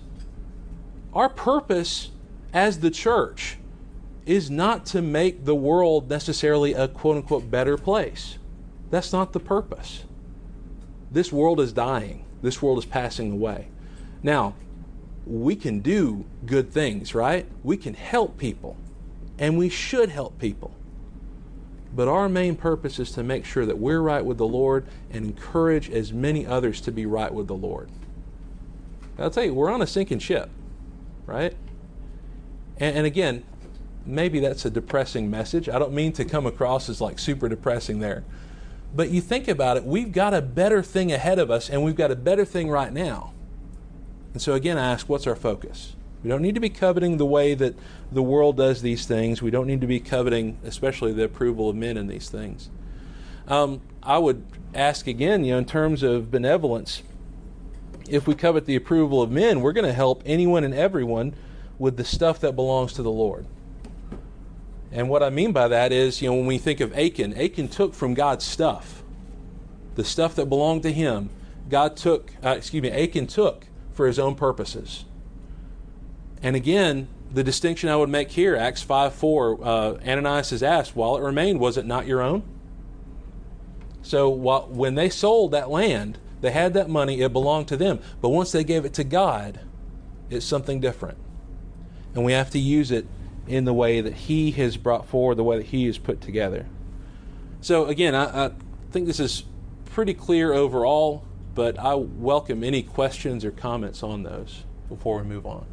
Our 1.14 1.30
purpose 1.30 2.12
as 2.56 2.80
the 2.80 2.90
church 2.90 3.58
is 4.26 4.50
not 4.50 4.86
to 4.86 5.02
make 5.02 5.44
the 5.44 5.54
world 5.54 6.10
necessarily 6.10 6.74
a 6.74 6.88
quote 6.88 7.18
unquote 7.18 7.52
better 7.52 7.78
place. 7.78 8.40
That's 8.90 9.12
not 9.12 9.34
the 9.34 9.42
purpose. 9.42 10.06
This 11.12 11.32
world 11.32 11.60
is 11.60 11.74
dying, 11.74 12.26
this 12.42 12.62
world 12.62 12.80
is 12.80 12.86
passing 12.86 13.32
away. 13.34 13.68
Now, 14.24 14.56
we 15.28 15.56
can 15.56 15.82
do 15.82 16.26
good 16.46 16.72
things, 16.72 17.14
right? 17.14 17.46
We 17.64 17.78
can 17.78 17.94
help 17.94 18.38
people, 18.38 18.78
and 19.38 19.58
we 19.58 19.70
should 19.70 20.10
help 20.10 20.40
people. 20.40 20.74
But 21.94 22.08
our 22.08 22.30
main 22.30 22.56
purpose 22.56 23.00
is 23.00 23.12
to 23.12 23.24
make 23.24 23.46
sure 23.46 23.66
that 23.66 23.78
we're 23.78 24.02
right 24.02 24.24
with 24.24 24.38
the 24.38 24.48
Lord 24.48 24.86
and 25.12 25.26
encourage 25.26 25.90
as 25.90 26.14
many 26.14 26.46
others 26.46 26.80
to 26.82 26.92
be 26.92 27.06
right 27.06 27.34
with 27.34 27.48
the 27.48 27.56
Lord. 27.56 27.90
I'll 29.18 29.30
tell 29.30 29.44
you, 29.44 29.54
we're 29.54 29.72
on 29.72 29.82
a 29.82 29.88
sinking 29.88 30.20
ship, 30.20 30.50
right? 31.26 31.56
And, 32.78 32.98
and 32.98 33.06
again, 33.06 33.44
maybe 34.06 34.40
that's 34.40 34.66
a 34.66 34.70
depressing 34.70 35.30
message. 35.30 35.68
I 35.70 35.80
don't 35.80 35.94
mean 35.94 36.14
to 36.14 36.26
come 36.26 36.46
across 36.46 36.90
as 36.90 37.02
like 37.02 37.20
super 37.20 37.50
depressing 37.50 38.00
there. 38.00 38.24
But 38.96 39.10
you 39.10 39.20
think 39.20 39.48
about 39.48 39.78
it, 39.78 39.84
we've 39.84 40.12
got 40.12 40.34
a 40.34 40.42
better 40.42 40.82
thing 40.82 41.12
ahead 41.12 41.38
of 41.38 41.52
us, 41.52 41.70
and 41.70 41.84
we've 41.84 41.96
got 41.96 42.12
a 42.12 42.16
better 42.16 42.46
thing 42.46 42.70
right 42.70 42.94
now. 42.94 43.34
And 44.34 44.42
so, 44.42 44.54
again, 44.54 44.78
I 44.78 44.92
ask, 44.92 45.10
what's 45.10 45.28
our 45.28 45.36
focus? 45.36 45.96
We 46.24 46.30
don't 46.30 46.42
need 46.42 46.56
to 46.56 46.62
be 46.62 46.70
coveting 46.70 47.18
the 47.18 47.26
way 47.26 47.56
that 47.56 47.76
the 48.12 48.24
world 48.24 48.58
does 48.58 48.82
these 48.82 49.06
things. 49.06 49.42
We 49.42 49.52
don't 49.52 49.68
need 49.68 49.82
to 49.82 49.88
be 49.88 50.00
coveting, 50.00 50.58
especially 50.64 51.14
the 51.14 51.24
approval 51.24 51.70
of 51.70 51.76
men 51.76 51.98
in 51.98 52.08
these 52.08 52.30
things. 52.30 52.70
Um, 53.48 53.82
I 54.02 54.18
would 54.18 54.44
ask 54.74 55.08
again, 55.08 55.44
you 55.44 55.54
know, 55.54 55.60
in 55.60 55.66
terms 55.66 56.02
of 56.04 56.32
benevolence, 56.32 57.04
if 58.10 58.28
we 58.28 58.34
covet 58.34 58.66
the 58.66 58.76
approval 58.76 59.22
of 59.22 59.30
men, 59.30 59.62
we're 59.62 59.74
going 59.74 59.86
to 59.86 59.94
help 59.94 60.24
anyone 60.26 60.64
and 60.64 60.74
everyone 60.74 61.36
with 61.78 61.98
the 61.98 62.06
stuff 62.06 62.40
that 62.40 62.56
belongs 62.56 62.94
to 62.94 63.04
the 63.04 63.12
Lord. 63.12 63.46
And 64.92 65.10
what 65.10 65.22
I 65.22 65.30
mean 65.30 65.52
by 65.52 65.68
that 65.68 65.92
is, 65.92 66.22
you 66.22 66.30
know, 66.30 66.36
when 66.36 66.46
we 66.46 66.58
think 66.58 66.80
of 66.80 66.98
Achan, 66.98 67.38
Achan 67.38 67.68
took 67.68 67.94
from 67.94 68.14
God's 68.14 68.46
stuff, 68.46 69.04
the 69.96 70.06
stuff 70.06 70.36
that 70.36 70.46
belonged 70.46 70.84
to 70.84 70.92
him. 70.92 71.30
God 71.70 71.98
took, 71.98 72.32
uh, 72.44 72.50
excuse 72.50 72.82
me, 72.82 72.92
Achan 72.92 73.28
took 73.28 73.68
for 73.92 74.08
his 74.08 74.20
own 74.20 74.36
purposes. 74.36 75.06
And 76.42 76.56
again, 76.56 77.08
the 77.32 77.44
distinction 77.44 77.90
I 77.90 77.96
would 77.96 78.10
make 78.10 78.32
here, 78.32 78.56
Acts 78.56 78.84
5 78.84 79.14
4, 79.14 79.60
uh, 79.62 79.98
Ananias 80.06 80.52
is 80.52 80.64
asked, 80.64 80.96
while 80.96 81.18
it 81.18 81.22
remained, 81.22 81.60
was 81.60 81.78
it 81.78 81.86
not 81.86 82.08
your 82.08 82.22
own? 82.22 82.44
So 84.02 84.30
while, 84.30 84.68
when 84.68 84.96
they 84.96 85.10
sold 85.10 85.52
that 85.52 85.70
land, 85.70 86.20
they 86.42 86.52
had 86.52 86.74
that 86.76 86.90
money, 86.90 87.22
it 87.22 87.34
belonged 87.34 87.68
to 87.70 87.78
them. 87.78 88.00
But 88.22 88.30
once 88.30 88.52
they 88.52 88.64
gave 88.64 88.86
it 88.86 88.94
to 88.94 89.04
God, 89.04 89.60
it's 90.30 90.46
something 90.46 90.80
different. 90.80 91.18
And 92.16 92.24
we 92.24 92.32
have 92.32 92.50
to 92.52 92.60
use 92.60 92.92
it 92.92 93.06
in 93.48 93.66
the 93.66 93.74
way 93.74 94.02
that 94.02 94.14
He 94.14 94.52
has 94.52 94.78
brought 94.78 95.08
forward, 95.08 95.36
the 95.36 95.44
way 95.44 95.58
that 95.58 95.68
He 95.68 95.86
has 95.86 95.98
put 95.98 96.22
together. 96.22 96.66
So, 97.62 97.86
again, 97.86 98.16
I, 98.16 98.46
I 98.46 98.52
think 98.92 99.06
this 99.06 99.20
is 99.20 99.44
pretty 99.86 100.14
clear 100.14 100.54
overall, 100.54 101.26
but 101.54 101.78
I 101.78 101.96
welcome 101.96 102.64
any 102.64 102.82
questions 102.82 103.46
or 103.46 103.52
comments 103.52 104.02
on 104.02 104.24
those 104.24 104.64
before 104.90 105.18
we 105.18 105.24
move 105.24 105.46
on. 105.46 105.66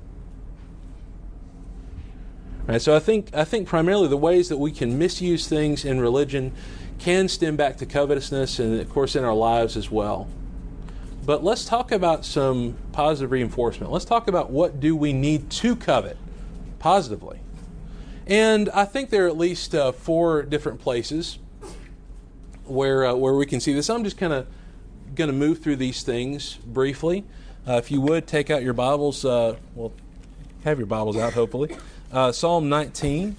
Right, 2.66 2.80
so 2.80 2.94
I 2.94 3.00
think 3.00 3.34
I 3.34 3.42
think 3.42 3.66
primarily 3.66 4.06
the 4.06 4.16
ways 4.16 4.48
that 4.48 4.58
we 4.58 4.70
can 4.70 4.96
misuse 4.96 5.48
things 5.48 5.84
in 5.84 6.00
religion 6.00 6.52
can 7.00 7.28
stem 7.28 7.56
back 7.56 7.76
to 7.78 7.86
covetousness 7.86 8.60
and 8.60 8.80
of 8.80 8.88
course 8.88 9.16
in 9.16 9.24
our 9.24 9.34
lives 9.34 9.76
as 9.76 9.90
well. 9.90 10.28
But 11.26 11.42
let's 11.42 11.64
talk 11.64 11.90
about 11.90 12.24
some 12.24 12.76
positive 12.92 13.32
reinforcement. 13.32 13.92
Let's 13.92 14.04
talk 14.04 14.28
about 14.28 14.50
what 14.50 14.78
do 14.78 14.94
we 14.94 15.12
need 15.12 15.50
to 15.50 15.74
covet 15.74 16.16
positively. 16.82 17.38
And 18.26 18.68
I 18.70 18.84
think 18.84 19.10
there 19.10 19.24
are 19.24 19.28
at 19.28 19.38
least 19.38 19.72
uh, 19.72 19.92
four 19.92 20.42
different 20.42 20.80
places 20.80 21.38
where 22.64 23.06
uh, 23.06 23.14
where 23.14 23.34
we 23.34 23.46
can 23.46 23.60
see 23.60 23.72
this. 23.72 23.88
I'm 23.88 24.04
just 24.04 24.18
kind 24.18 24.32
of 24.32 24.46
going 25.14 25.28
to 25.28 25.36
move 25.36 25.60
through 25.60 25.76
these 25.76 26.02
things 26.02 26.56
briefly. 26.66 27.24
Uh, 27.66 27.74
if 27.74 27.92
you 27.92 28.00
would 28.00 28.26
take 28.26 28.50
out 28.50 28.64
your 28.64 28.72
Bibles, 28.74 29.24
uh, 29.24 29.56
well, 29.76 29.92
have 30.64 30.78
your 30.78 30.86
Bibles 30.86 31.16
out, 31.16 31.34
hopefully. 31.34 31.76
Uh, 32.10 32.32
Psalm 32.32 32.68
19. 32.68 33.36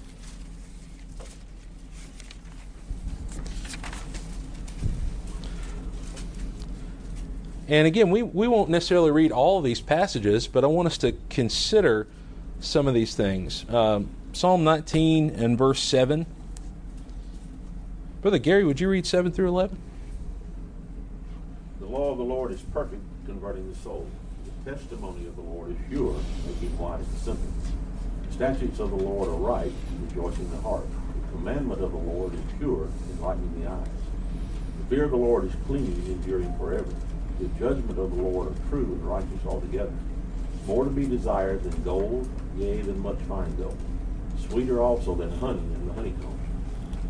And 7.68 7.86
again, 7.86 8.10
we, 8.10 8.22
we 8.22 8.48
won't 8.48 8.70
necessarily 8.70 9.10
read 9.10 9.32
all 9.32 9.58
of 9.58 9.64
these 9.64 9.80
passages, 9.80 10.46
but 10.46 10.64
I 10.64 10.66
want 10.66 10.86
us 10.86 10.98
to 10.98 11.12
consider 11.28 12.06
some 12.64 12.88
of 12.88 12.94
these 12.94 13.14
things. 13.14 13.64
Um, 13.68 14.10
Psalm 14.32 14.64
19 14.64 15.30
and 15.30 15.56
verse 15.56 15.80
7. 15.82 16.26
Brother 18.22 18.38
Gary, 18.38 18.64
would 18.64 18.80
you 18.80 18.88
read 18.88 19.06
7 19.06 19.30
through 19.30 19.48
11? 19.48 19.78
The 21.80 21.86
law 21.86 22.10
of 22.10 22.18
the 22.18 22.24
Lord 22.24 22.50
is 22.52 22.62
perfect, 22.62 23.02
converting 23.26 23.70
the 23.70 23.78
soul. 23.78 24.08
The 24.64 24.72
testimony 24.72 25.26
of 25.26 25.36
the 25.36 25.42
Lord 25.42 25.70
is 25.70 25.76
pure, 25.88 26.16
making 26.46 26.76
wise 26.78 27.06
the 27.06 27.18
simple. 27.18 27.48
The 28.26 28.32
statutes 28.32 28.80
of 28.80 28.90
the 28.90 28.96
Lord 28.96 29.28
are 29.28 29.32
right, 29.32 29.72
rejoicing 30.08 30.50
the 30.50 30.56
heart. 30.62 30.86
The 30.88 31.36
commandment 31.36 31.82
of 31.82 31.92
the 31.92 31.98
Lord 31.98 32.34
is 32.34 32.40
pure, 32.58 32.88
enlightening 33.12 33.62
the 33.62 33.70
eyes. 33.70 33.88
The 34.78 34.96
fear 34.96 35.04
of 35.04 35.10
the 35.10 35.16
Lord 35.16 35.44
is 35.44 35.52
clean, 35.66 36.02
enduring 36.06 36.56
forever. 36.56 36.92
The 37.40 37.48
judgment 37.58 37.98
of 37.98 38.16
the 38.16 38.22
Lord 38.22 38.48
are 38.48 38.68
true 38.70 38.84
and 38.84 39.06
righteous 39.06 39.46
altogether. 39.46 39.92
More 40.66 40.84
to 40.84 40.90
be 40.90 41.06
desired 41.06 41.62
than 41.62 41.82
gold, 41.82 42.28
yea, 42.56 42.80
than 42.82 42.98
much 43.00 43.18
fine 43.28 43.54
gold. 43.56 43.76
Sweeter 44.48 44.80
also 44.80 45.14
than 45.14 45.30
honey 45.38 45.58
and 45.58 45.90
the 45.90 45.94
honeycomb. 45.94 46.38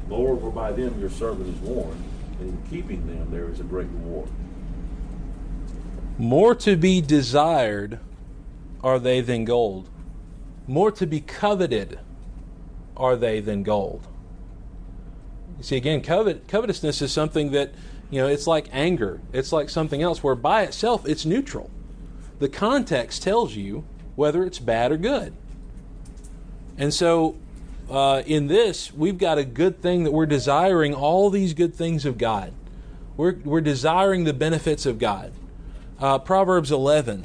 For 0.08 0.50
by 0.50 0.72
them 0.72 1.00
your 1.00 1.10
servant 1.10 1.48
is 1.48 1.60
warned, 1.60 2.02
and 2.40 2.50
in 2.50 2.70
keeping 2.70 3.06
them 3.06 3.30
there 3.30 3.48
is 3.48 3.60
a 3.60 3.64
great 3.64 3.88
reward. 3.88 4.28
More 6.18 6.54
to 6.56 6.76
be 6.76 7.00
desired 7.00 7.98
are 8.82 8.98
they 8.98 9.20
than 9.20 9.44
gold. 9.44 9.88
More 10.66 10.90
to 10.92 11.06
be 11.06 11.20
coveted 11.20 11.98
are 12.96 13.16
they 13.16 13.40
than 13.40 13.62
gold. 13.62 14.06
You 15.58 15.64
see, 15.64 15.76
again, 15.76 16.02
covet, 16.02 16.46
covetousness 16.48 17.02
is 17.02 17.12
something 17.12 17.50
that, 17.52 17.72
you 18.10 18.20
know, 18.20 18.28
it's 18.28 18.46
like 18.46 18.68
anger. 18.72 19.20
It's 19.32 19.52
like 19.52 19.70
something 19.70 20.02
else 20.02 20.22
where 20.22 20.34
by 20.34 20.62
itself 20.62 21.08
it's 21.08 21.24
neutral. 21.24 21.70
The 22.38 22.48
context 22.48 23.22
tells 23.22 23.54
you 23.54 23.84
whether 24.16 24.44
it's 24.44 24.58
bad 24.58 24.92
or 24.92 24.96
good. 24.96 25.32
And 26.76 26.92
so, 26.92 27.36
uh, 27.90 28.22
in 28.26 28.48
this, 28.48 28.92
we've 28.92 29.18
got 29.18 29.38
a 29.38 29.44
good 29.44 29.80
thing 29.80 30.04
that 30.04 30.10
we're 30.10 30.26
desiring 30.26 30.94
all 30.94 31.30
these 31.30 31.54
good 31.54 31.74
things 31.74 32.04
of 32.04 32.18
God. 32.18 32.52
We're, 33.16 33.36
we're 33.44 33.60
desiring 33.60 34.24
the 34.24 34.32
benefits 34.32 34.86
of 34.86 34.98
God. 34.98 35.32
Uh, 36.00 36.18
Proverbs 36.18 36.72
11. 36.72 37.22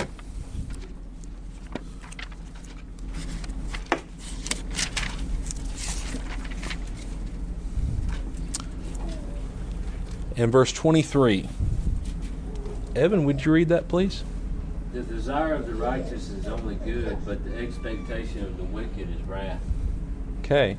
And 10.36 10.52
verse 10.52 10.72
23. 10.72 11.50
Evan, 12.96 13.26
would 13.26 13.44
you 13.44 13.52
read 13.52 13.70
that, 13.70 13.88
please? 13.88 14.24
The 14.94 15.02
desire 15.02 15.54
of 15.54 15.68
the 15.68 15.76
righteous 15.76 16.30
is 16.30 16.48
only 16.48 16.76
good, 16.76 17.24
but 17.24 17.44
the 17.46 17.56
expectation 17.58 18.44
of 18.44 18.58
the 18.58 18.64
wicked 18.64 19.08
is 19.10 19.22
wrath. 19.24 19.62
Okay. 20.40 20.78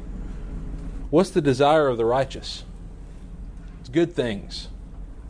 What's 1.11 1.31
the 1.31 1.41
desire 1.41 1.87
of 1.87 1.97
the 1.97 2.05
righteous? 2.05 2.65
It's 3.81 3.89
good 3.89 4.13
things. 4.13 4.69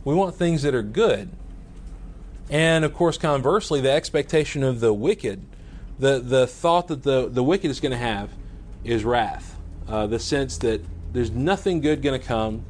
We 0.03 0.15
want 0.15 0.35
things 0.35 0.63
that 0.63 0.73
are 0.73 0.81
good. 0.81 1.29
And 2.49 2.83
of 2.83 2.93
course, 2.93 3.17
conversely, 3.17 3.81
the 3.81 3.91
expectation 3.91 4.63
of 4.63 4.79
the 4.79 4.93
wicked, 4.93 5.45
the, 5.99 6.19
the 6.19 6.47
thought 6.47 6.87
that 6.87 7.03
the, 7.03 7.29
the 7.29 7.43
wicked 7.43 7.69
is 7.69 7.79
going 7.79 7.91
to 7.91 7.97
have 7.97 8.31
is 8.83 9.03
wrath. 9.03 9.57
Uh, 9.87 10.07
the 10.07 10.19
sense 10.19 10.57
that 10.57 10.83
there's 11.13 11.31
nothing 11.31 11.81
good 11.81 12.01
going 12.01 12.19
to 12.19 12.25
come, 12.25 12.65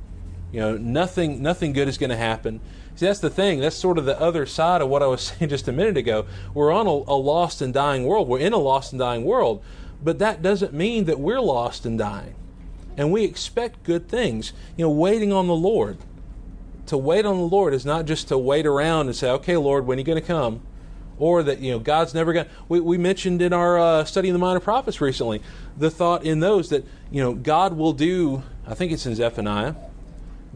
you 0.51 0.59
know, 0.59 0.77
nothing, 0.77 1.41
nothing 1.41 1.71
good 1.71 1.87
is 1.87 1.97
going 1.97 2.09
to 2.09 2.17
happen. 2.17 2.59
See, 2.95 3.05
that's 3.05 3.19
the 3.19 3.29
thing. 3.29 3.59
That's 3.59 3.75
sort 3.75 3.97
of 3.97 4.05
the 4.05 4.19
other 4.19 4.45
side 4.45 4.81
of 4.81 4.89
what 4.89 5.01
I 5.01 5.07
was 5.07 5.21
saying 5.39 5.49
just 5.49 5.67
a 5.67 5.71
minute 5.71 5.97
ago. 5.97 6.25
We're 6.53 6.71
on 6.71 6.87
a, 6.87 6.89
a 6.89 7.17
lost 7.17 7.61
and 7.61 7.73
dying 7.73 8.05
world. 8.05 8.27
We're 8.27 8.39
in 8.39 8.53
a 8.53 8.57
lost 8.57 8.93
and 8.93 8.99
dying 8.99 9.23
world, 9.23 9.63
but 10.03 10.19
that 10.19 10.41
doesn't 10.41 10.73
mean 10.73 11.05
that 11.05 11.19
we're 11.19 11.41
lost 11.41 11.85
and 11.85 11.97
dying. 11.97 12.35
And 12.97 13.11
we 13.11 13.23
expect 13.23 13.83
good 13.83 14.07
things. 14.07 14.53
You 14.77 14.85
know, 14.85 14.91
waiting 14.91 15.31
on 15.31 15.47
the 15.47 15.55
Lord. 15.55 15.97
To 16.87 16.97
wait 16.97 17.25
on 17.25 17.37
the 17.37 17.43
Lord 17.43 17.73
is 17.73 17.85
not 17.85 18.05
just 18.05 18.27
to 18.27 18.37
wait 18.37 18.65
around 18.65 19.07
and 19.07 19.15
say, 19.15 19.29
okay, 19.29 19.55
Lord, 19.55 19.85
when 19.85 19.97
are 19.97 20.01
you 20.01 20.05
going 20.05 20.19
to 20.19 20.27
come? 20.27 20.61
Or 21.17 21.43
that, 21.43 21.59
you 21.59 21.71
know, 21.71 21.79
God's 21.79 22.13
never 22.13 22.33
going 22.33 22.47
to. 22.47 22.51
We, 22.67 22.79
we 22.79 22.97
mentioned 22.97 23.41
in 23.41 23.53
our 23.53 23.79
uh, 23.79 24.03
study 24.03 24.27
in 24.27 24.33
the 24.33 24.39
Minor 24.39 24.59
Prophets 24.59 24.99
recently 24.99 25.41
the 25.77 25.89
thought 25.89 26.25
in 26.25 26.39
those 26.39 26.69
that, 26.69 26.85
you 27.11 27.23
know, 27.23 27.33
God 27.33 27.77
will 27.77 27.93
do, 27.93 28.43
I 28.67 28.73
think 28.73 28.91
it's 28.91 29.05
in 29.05 29.15
Zephaniah, 29.15 29.75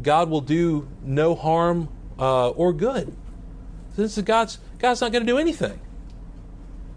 God 0.01 0.29
will 0.29 0.41
do 0.41 0.87
no 1.03 1.35
harm 1.35 1.87
uh, 2.19 2.49
or 2.49 2.73
good. 2.73 3.15
This 3.95 4.17
is 4.17 4.23
God's 4.23 4.59
God's 4.79 5.01
not 5.01 5.11
going 5.11 5.25
to 5.25 5.31
do 5.31 5.37
anything. 5.37 5.79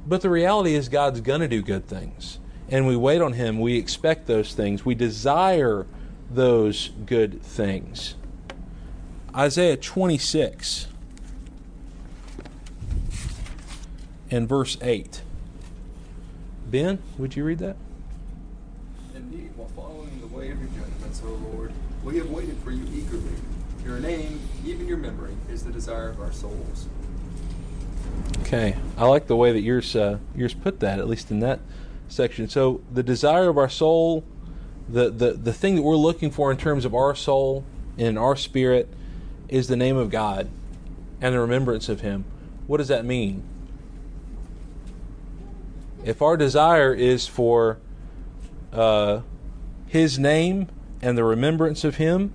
But 0.07 0.23
the 0.23 0.31
reality 0.31 0.75
is 0.75 0.89
God's 0.89 1.21
going 1.21 1.41
to 1.41 1.49
do 1.49 1.63
good 1.63 1.87
things. 1.87 2.39
And 2.71 2.87
we 2.87 2.97
wait 2.97 3.21
on 3.21 3.35
him, 3.35 3.61
we 3.61 3.77
expect 3.77 4.27
those 4.27 4.55
things, 4.55 4.85
we 4.85 4.95
desire 4.95 5.87
those 6.31 6.91
good 7.07 7.43
things. 7.43 8.15
Isaiah 9.35 9.77
26 9.77 10.89
and 14.31 14.49
verse 14.49 14.77
8. 14.83 15.23
Ben, 16.67 16.99
would 17.17 17.37
you 17.37 17.45
read 17.45 17.59
that? 17.61 17.77
Indeed, 19.15 19.51
while 19.57 19.69
following 19.69 20.21
the 20.21 20.27
way 20.27 20.51
of 20.51 20.59
your 20.59 20.69
judgments, 20.69 21.23
O 21.25 21.31
Lord, 21.53 21.73
we 22.05 22.19
have 22.19 22.31
waited 22.31 22.59
for 22.59 22.71
you 22.71 22.85
eagerly. 22.95 23.33
Your 23.85 23.99
name, 24.01 24.38
your 24.89 24.97
memory, 24.97 25.37
is 25.51 25.65
the 25.65 25.71
desire 25.71 26.09
of 26.09 26.21
our 26.21 26.33
souls. 26.33 26.89
Okay, 28.41 28.77
I 28.97 29.07
like 29.07 29.27
the 29.27 29.37
way 29.37 29.53
that 29.53 29.61
yours 29.61 29.95
uh, 29.95 30.19
yours 30.35 30.55
put 30.55 30.81
that, 30.81 30.99
at 30.99 31.07
least 31.07 31.31
in 31.31 31.41
that 31.41 31.61
section. 32.09 32.49
So 32.49 32.81
the 32.93 33.03
desire 33.03 33.49
of 33.49 33.59
our 33.59 33.69
soul, 33.69 34.25
the, 34.89 35.11
the 35.11 35.33
the 35.33 35.53
thing 35.53 35.77
that 35.77 35.83
we're 35.83 35.97
looking 35.97 36.31
for 36.31 36.51
in 36.51 36.57
terms 36.57 36.85
of 36.85 36.95
our 36.95 37.15
soul 37.15 37.65
and 37.99 38.19
our 38.19 38.37
spirit, 38.37 38.89
is 39.49 39.69
the 39.69 39.77
name 39.77 39.97
of 39.97 40.11
God 40.11 40.49
and 41.21 41.35
the 41.35 41.41
remembrance 41.41 41.89
of 41.89 42.01
Him. 42.01 42.25
What 42.67 42.79
does 42.79 42.89
that 42.89 43.05
mean? 43.05 43.43
If 46.05 46.23
our 46.23 46.37
desire 46.37 46.95
is 46.95 47.27
for 47.27 47.79
uh, 48.73 49.21
His 49.87 50.19
name 50.19 50.69
and 51.03 51.19
the 51.19 51.25
remembrance 51.25 51.85
of 51.85 51.97
Him, 51.97 52.33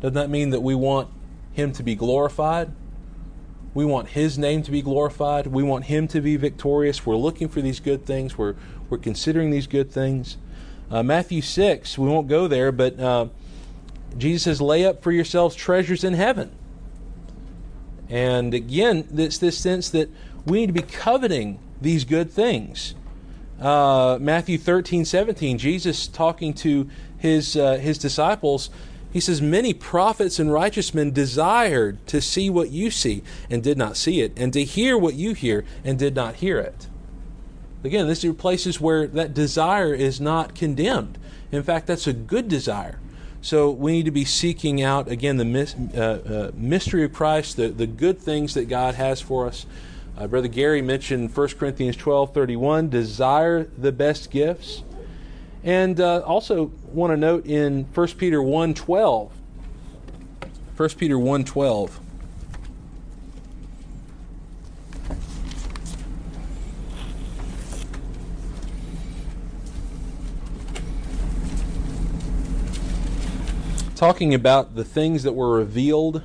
doesn't 0.00 0.14
that 0.14 0.30
mean 0.30 0.50
that 0.50 0.60
we 0.60 0.74
want 0.74 1.08
Him 1.52 1.72
to 1.72 1.82
be 1.82 1.94
glorified? 1.94 2.72
We 3.74 3.84
want 3.84 4.08
His 4.08 4.38
name 4.38 4.62
to 4.62 4.70
be 4.70 4.82
glorified. 4.82 5.46
We 5.46 5.62
want 5.62 5.84
Him 5.84 6.08
to 6.08 6.20
be 6.20 6.36
victorious. 6.36 7.06
We're 7.06 7.16
looking 7.16 7.48
for 7.48 7.60
these 7.60 7.80
good 7.80 8.04
things. 8.04 8.36
We're, 8.36 8.54
we're 8.88 8.98
considering 8.98 9.50
these 9.50 9.66
good 9.66 9.90
things. 9.90 10.36
Uh, 10.90 11.02
Matthew 11.02 11.40
6, 11.40 11.96
we 11.98 12.08
won't 12.08 12.26
go 12.26 12.48
there, 12.48 12.72
but 12.72 12.98
uh, 12.98 13.26
Jesus 14.18 14.42
says, 14.42 14.60
lay 14.60 14.84
up 14.84 15.02
for 15.02 15.12
yourselves 15.12 15.54
treasures 15.54 16.02
in 16.02 16.14
heaven. 16.14 16.50
And 18.08 18.54
again, 18.54 19.06
it's 19.14 19.38
this 19.38 19.56
sense 19.56 19.88
that 19.90 20.10
we 20.44 20.60
need 20.60 20.66
to 20.66 20.72
be 20.72 20.82
coveting 20.82 21.60
these 21.80 22.04
good 22.04 22.30
things. 22.30 22.96
Uh, 23.60 24.18
Matthew 24.20 24.58
13, 24.58 25.04
17, 25.04 25.58
Jesus 25.58 26.06
talking 26.08 26.54
to 26.54 26.88
his, 27.18 27.56
uh, 27.56 27.74
his 27.74 27.98
disciples, 27.98 28.70
he 29.12 29.20
says, 29.20 29.42
Many 29.42 29.74
prophets 29.74 30.38
and 30.38 30.52
righteous 30.52 30.94
men 30.94 31.12
desired 31.12 32.04
to 32.06 32.20
see 32.20 32.48
what 32.48 32.70
you 32.70 32.90
see 32.90 33.22
and 33.48 33.62
did 33.62 33.76
not 33.76 33.96
see 33.96 34.20
it, 34.20 34.32
and 34.36 34.52
to 34.52 34.64
hear 34.64 34.96
what 34.96 35.14
you 35.14 35.34
hear 35.34 35.64
and 35.84 35.98
did 35.98 36.14
not 36.14 36.36
hear 36.36 36.58
it. 36.58 36.86
Again, 37.82 38.08
these 38.08 38.24
are 38.24 38.34
places 38.34 38.80
where 38.80 39.06
that 39.06 39.34
desire 39.34 39.94
is 39.94 40.20
not 40.20 40.54
condemned. 40.54 41.18
In 41.50 41.62
fact, 41.62 41.86
that's 41.86 42.06
a 42.06 42.12
good 42.12 42.48
desire. 42.48 42.98
So 43.42 43.70
we 43.70 43.92
need 43.92 44.04
to 44.04 44.10
be 44.10 44.26
seeking 44.26 44.82
out, 44.82 45.08
again, 45.08 45.38
the 45.38 45.88
uh, 45.94 46.00
uh, 46.00 46.50
mystery 46.54 47.04
of 47.04 47.14
Christ, 47.14 47.56
the, 47.56 47.68
the 47.68 47.86
good 47.86 48.18
things 48.18 48.52
that 48.54 48.68
God 48.68 48.96
has 48.96 49.20
for 49.20 49.46
us. 49.46 49.64
Uh, 50.16 50.26
Brother 50.26 50.48
Gary 50.48 50.82
mentioned 50.82 51.34
1 51.34 51.48
Corinthians 51.50 51.96
12 51.96 52.34
31, 52.34 52.90
desire 52.90 53.64
the 53.64 53.92
best 53.92 54.30
gifts. 54.30 54.82
And 55.62 56.00
uh, 56.00 56.20
also 56.20 56.72
want 56.86 57.12
to 57.12 57.16
note 57.18 57.44
in 57.46 57.84
1 57.94 58.08
Peter 58.16 58.42
1 58.42 58.72
12, 58.74 59.32
1 60.76 60.88
Peter 60.90 61.18
1 61.18 61.44
12, 61.44 62.00
talking 73.94 74.32
about 74.32 74.74
the 74.74 74.84
things 74.84 75.24
that 75.24 75.34
were 75.34 75.58
revealed 75.58 76.22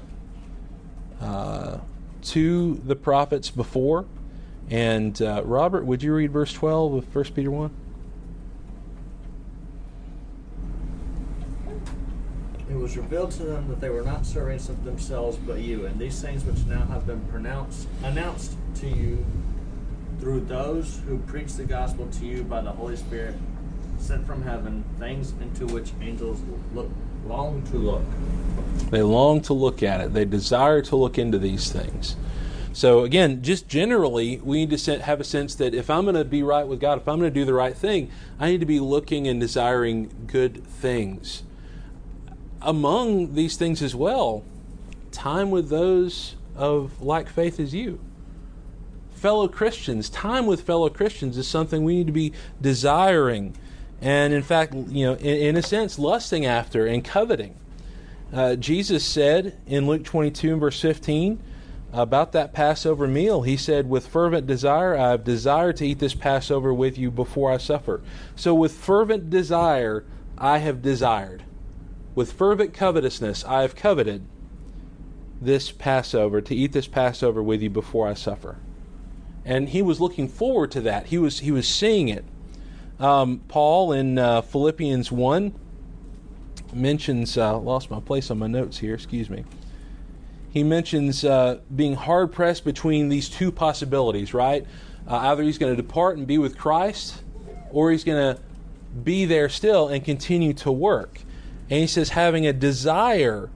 uh, 1.20 1.80
to 2.22 2.76
the 2.86 2.96
prophets 2.96 3.50
before. 3.50 4.06
And 4.70 5.22
uh, 5.22 5.42
Robert, 5.44 5.86
would 5.86 6.02
you 6.02 6.14
read 6.14 6.32
verse 6.32 6.54
12 6.54 6.94
of 6.94 7.14
1 7.14 7.26
Peter 7.36 7.52
1? 7.52 7.85
Was 12.86 12.98
revealed 12.98 13.32
to 13.32 13.42
them 13.42 13.68
that 13.68 13.82
they 13.82 13.90
were 13.90 14.04
not 14.04 14.24
servants 14.28 14.70
of 14.70 14.84
themselves 14.84 15.38
but 15.38 15.58
you, 15.58 15.88
and 15.88 16.00
these 16.00 16.22
things 16.22 16.46
which 16.46 16.64
now 16.68 16.86
have 16.86 17.08
been 17.08 17.20
pronounced 17.32 17.88
announced 18.04 18.56
to 18.76 18.88
you 18.88 19.26
through 20.20 20.40
those 20.42 21.02
who 21.08 21.18
preach 21.18 21.54
the 21.54 21.64
gospel 21.64 22.08
to 22.12 22.28
you 22.28 22.44
by 22.44 22.62
the 22.62 22.72
Holy 22.72 22.96
Spirit 22.96 23.34
sent 23.98 24.24
from 24.28 24.44
heaven, 24.44 24.84
things 25.00 25.34
into 25.42 25.66
which 25.66 25.94
angels 26.00 26.40
look 26.76 26.88
long 27.26 27.64
to 27.72 27.78
look. 27.78 28.04
They 28.92 29.02
long 29.02 29.42
to 29.42 29.54
look 29.54 29.82
at 29.82 30.00
it. 30.00 30.14
They 30.14 30.26
desire 30.26 30.84
to 30.84 30.96
look 30.96 31.18
into 31.18 31.40
these 31.40 31.72
things. 31.72 32.16
So 32.72 33.04
again, 33.04 33.42
just 33.42 33.68
generally, 33.68 34.38
we 34.44 34.64
need 34.64 34.78
to 34.78 35.02
have 35.02 35.20
a 35.20 35.24
sense 35.24 35.56
that 35.56 35.74
if 35.74 35.90
I'm 35.90 36.04
going 36.04 36.14
to 36.14 36.24
be 36.24 36.44
right 36.44 36.68
with 36.68 36.80
God, 36.80 37.00
if 37.00 37.08
I'm 37.08 37.18
going 37.18 37.34
to 37.34 37.40
do 37.40 37.46
the 37.46 37.54
right 37.56 37.76
thing, 37.76 38.12
I 38.40 38.52
need 38.52 38.60
to 38.60 38.68
be 38.68 38.80
looking 38.80 39.28
and 39.28 39.40
desiring 39.40 40.28
good 40.28 40.64
things. 40.68 41.42
Among 42.66 43.36
these 43.36 43.56
things 43.56 43.82
as 43.82 43.96
well, 43.96 44.44
time 45.12 45.52
with 45.52 45.70
those 45.70 46.36
of 46.56 47.02
like 47.02 47.30
faith 47.30 47.60
as 47.60 47.74
you. 47.74 48.00
Fellow 49.12 49.48
Christians, 49.48 50.10
time 50.10 50.46
with 50.46 50.62
fellow 50.62 50.90
Christians 50.90 51.38
is 51.38 51.48
something 51.48 51.84
we 51.84 51.96
need 51.96 52.08
to 52.08 52.14
be 52.14 52.34
desiring 52.62 53.56
and 54.02 54.34
in 54.34 54.44
fact, 54.44 54.74
you 54.74 55.06
know, 55.06 55.14
in, 55.16 55.38
in 55.38 55.58
a 55.58 55.64
sense, 55.64 55.98
lusting 55.98 56.46
after 56.46 56.86
and 56.86 57.04
coveting. 57.04 57.56
Uh, 58.34 58.56
Jesus 58.56 59.06
said 59.06 59.58
in 59.66 59.88
Luke 59.88 60.04
22 60.04 60.52
and 60.52 60.60
verse 60.60 60.80
15 60.82 61.42
about 61.94 62.34
that 62.34 62.54
Passover 62.54 63.08
meal, 63.08 63.44
he 63.44 63.56
said, 63.56 63.90
With 63.90 64.08
fervent 64.08 64.48
desire, 64.48 64.98
I 64.98 65.12
have 65.12 65.24
desired 65.24 65.78
to 65.78 65.88
eat 65.88 66.00
this 66.00 66.14
Passover 66.14 66.74
with 66.74 66.98
you 66.98 67.10
before 67.10 67.52
I 67.52 67.58
suffer. 67.58 68.02
So, 68.36 68.54
with 68.54 68.74
fervent 68.74 69.30
desire, 69.30 70.04
I 70.38 70.58
have 70.58 70.82
desired. 70.82 71.44
With 72.16 72.32
fervent 72.32 72.74
covetousness, 72.74 73.44
I 73.44 73.62
have 73.62 73.76
coveted 73.76 74.26
this 75.42 75.70
Passover, 75.72 76.42
to 76.42 76.56
eat 76.56 76.72
this 76.72 76.88
Passover 76.88 77.44
with 77.44 77.62
you 77.62 77.70
before 77.70 78.08
I 78.08 78.14
suffer. 78.14 78.58
And 79.44 79.70
he 79.70 79.82
was 79.82 80.02
looking 80.02 80.28
forward 80.28 80.72
to 80.72 80.82
that. 80.82 81.08
He 81.08 81.18
was, 81.18 81.42
he 81.42 81.52
was 81.52 81.68
seeing 81.68 82.08
it. 82.08 82.26
Um, 83.00 83.42
Paul 83.50 83.92
in 83.92 84.18
uh, 84.18 84.42
Philippians 84.42 85.12
1 85.12 85.54
mentions, 86.74 87.38
uh, 87.38 87.60
lost 87.60 87.92
my 87.92 88.00
place 88.00 88.32
on 88.32 88.40
my 88.40 88.48
notes 88.48 88.80
here, 88.80 88.94
excuse 88.94 89.30
me. 89.30 89.44
he 90.50 90.64
mentions 90.64 91.26
uh, 91.26 91.60
being 91.76 91.96
hard 91.96 92.32
pressed 92.32 92.64
between 92.64 93.10
these 93.10 93.28
two 93.28 93.52
possibilities, 93.52 94.34
right? 94.34 94.66
Uh, 95.06 95.18
either 95.18 95.44
he's 95.44 95.58
going 95.58 95.76
to 95.76 95.82
depart 95.82 96.18
and 96.18 96.26
be 96.26 96.38
with 96.38 96.58
Christ, 96.58 97.22
or 97.72 97.92
he's 97.92 98.06
going 98.06 98.36
to 98.36 98.42
be 99.04 99.26
there 99.26 99.50
still 99.50 99.90
and 99.90 100.04
continue 100.04 100.54
to 100.54 100.72
work. 100.72 101.20
And 101.70 101.80
he 101.80 101.88
says, 101.88 102.10
having 102.10 102.46
a 102.46 102.54
desire 102.54 103.50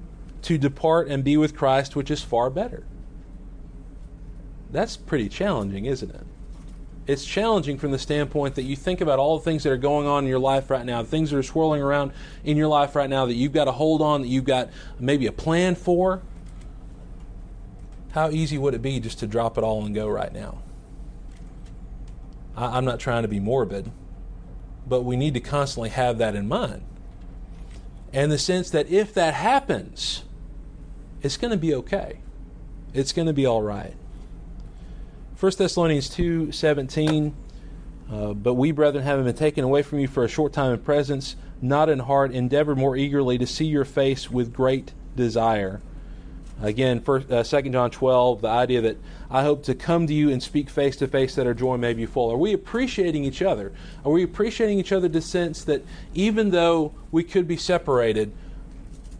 to 0.43 0.57
depart 0.57 1.07
and 1.07 1.23
be 1.23 1.37
with 1.37 1.55
Christ, 1.55 1.95
which 1.95 2.09
is 2.09 2.21
far 2.21 2.49
better. 2.49 2.83
That's 4.71 4.97
pretty 4.97 5.29
challenging, 5.29 5.85
isn't 5.85 6.09
it? 6.09 6.25
It's 7.07 7.25
challenging 7.25 7.79
from 7.79 7.91
the 7.91 7.97
standpoint 7.97 8.55
that 8.55 8.63
you 8.63 8.75
think 8.75 9.01
about 9.01 9.17
all 9.17 9.39
the 9.39 9.43
things 9.43 9.63
that 9.63 9.71
are 9.71 9.77
going 9.77 10.05
on 10.05 10.25
in 10.25 10.29
your 10.29 10.39
life 10.39 10.69
right 10.69 10.85
now, 10.85 11.03
things 11.03 11.31
that 11.31 11.37
are 11.37 11.43
swirling 11.43 11.81
around 11.81 12.11
in 12.43 12.55
your 12.55 12.67
life 12.67 12.95
right 12.95 13.09
now 13.09 13.25
that 13.25 13.33
you've 13.33 13.51
got 13.51 13.65
to 13.65 13.71
hold 13.71 14.01
on, 14.01 14.21
that 14.21 14.27
you've 14.27 14.45
got 14.45 14.69
maybe 14.99 15.25
a 15.25 15.31
plan 15.31 15.73
for. 15.73 16.21
How 18.11 18.29
easy 18.29 18.57
would 18.59 18.75
it 18.75 18.81
be 18.81 18.99
just 18.99 19.19
to 19.19 19.27
drop 19.27 19.57
it 19.57 19.63
all 19.63 19.83
and 19.85 19.93
go 19.93 20.07
right 20.07 20.31
now? 20.31 20.59
I, 22.55 22.77
I'm 22.77 22.85
not 22.85 22.99
trying 22.99 23.23
to 23.23 23.27
be 23.27 23.39
morbid, 23.39 23.91
but 24.87 25.01
we 25.01 25.15
need 25.15 25.33
to 25.33 25.39
constantly 25.39 25.89
have 25.89 26.19
that 26.19 26.35
in 26.35 26.47
mind. 26.47 26.83
And 28.11 28.31
the 28.31 28.37
sense 28.37 28.69
that 28.71 28.89
if 28.89 29.13
that 29.13 29.33
happens, 29.35 30.23
it's 31.21 31.37
going 31.37 31.51
to 31.51 31.57
be 31.57 31.73
okay. 31.75 32.19
It's 32.93 33.13
going 33.13 33.27
to 33.27 33.33
be 33.33 33.45
all 33.45 33.61
right. 33.61 33.93
1 35.39 35.51
Thessalonians 35.57 36.09
2 36.09 36.51
17. 36.51 37.35
Uh, 38.11 38.33
but 38.33 38.55
we, 38.55 38.71
brethren, 38.71 39.03
having 39.03 39.25
been 39.25 39.35
taken 39.35 39.63
away 39.63 39.83
from 39.83 39.99
you 39.99 40.07
for 40.07 40.23
a 40.23 40.27
short 40.27 40.51
time 40.51 40.73
in 40.73 40.79
presence, 40.79 41.35
not 41.61 41.89
in 41.89 41.99
heart, 41.99 42.31
endeavor 42.31 42.75
more 42.75 42.97
eagerly 42.97 43.37
to 43.37 43.45
see 43.45 43.65
your 43.65 43.85
face 43.85 44.31
with 44.31 44.51
great 44.51 44.93
desire. 45.15 45.81
Again, 46.61 46.99
first, 46.99 47.31
uh, 47.31 47.43
2 47.43 47.69
John 47.69 47.89
12, 47.89 48.41
the 48.41 48.47
idea 48.49 48.81
that 48.81 48.97
I 49.31 49.43
hope 49.43 49.63
to 49.63 49.75
come 49.75 50.07
to 50.07 50.13
you 50.13 50.29
and 50.29 50.43
speak 50.43 50.69
face 50.69 50.97
to 50.97 51.07
face 51.07 51.35
that 51.35 51.47
our 51.47 51.53
joy 51.53 51.77
may 51.77 51.93
be 51.93 52.05
full. 52.05 52.31
Are 52.31 52.37
we 52.37 52.51
appreciating 52.51 53.23
each 53.23 53.41
other? 53.41 53.71
Are 54.03 54.11
we 54.11 54.23
appreciating 54.23 54.77
each 54.77 54.91
other 54.91 55.07
to 55.07 55.13
the 55.13 55.21
sense 55.21 55.63
that 55.63 55.83
even 56.13 56.49
though 56.49 56.93
we 57.11 57.23
could 57.23 57.47
be 57.47 57.55
separated, 57.55 58.33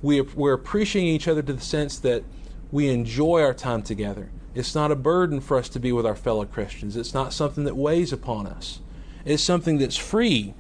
we, 0.02 0.20
we're 0.22 0.54
appreciating 0.54 1.14
each 1.14 1.28
other 1.28 1.42
to 1.42 1.54
the 1.54 1.62
sense 1.62 1.98
that 2.00 2.24
we 2.72 2.90
enjoy 2.90 3.42
our 3.42 3.54
time 3.54 3.84
together? 3.84 4.30
It's 4.54 4.76
not 4.76 4.92
a 4.92 4.96
burden 4.96 5.40
for 5.40 5.58
us 5.58 5.70
to 5.70 5.80
be 5.80 5.94
with 5.94 6.06
our 6.06 6.16
fellow 6.16 6.44
Christians. 6.44 6.98
It's 6.98 7.14
not 7.14 7.32
something 7.32 7.64
that 7.64 7.78
weighs 7.78 8.12
upon 8.12 8.48
us. 8.48 8.80
It's 9.24 9.44
something 9.44 9.78
that's 9.78 9.98
free. 9.98 10.54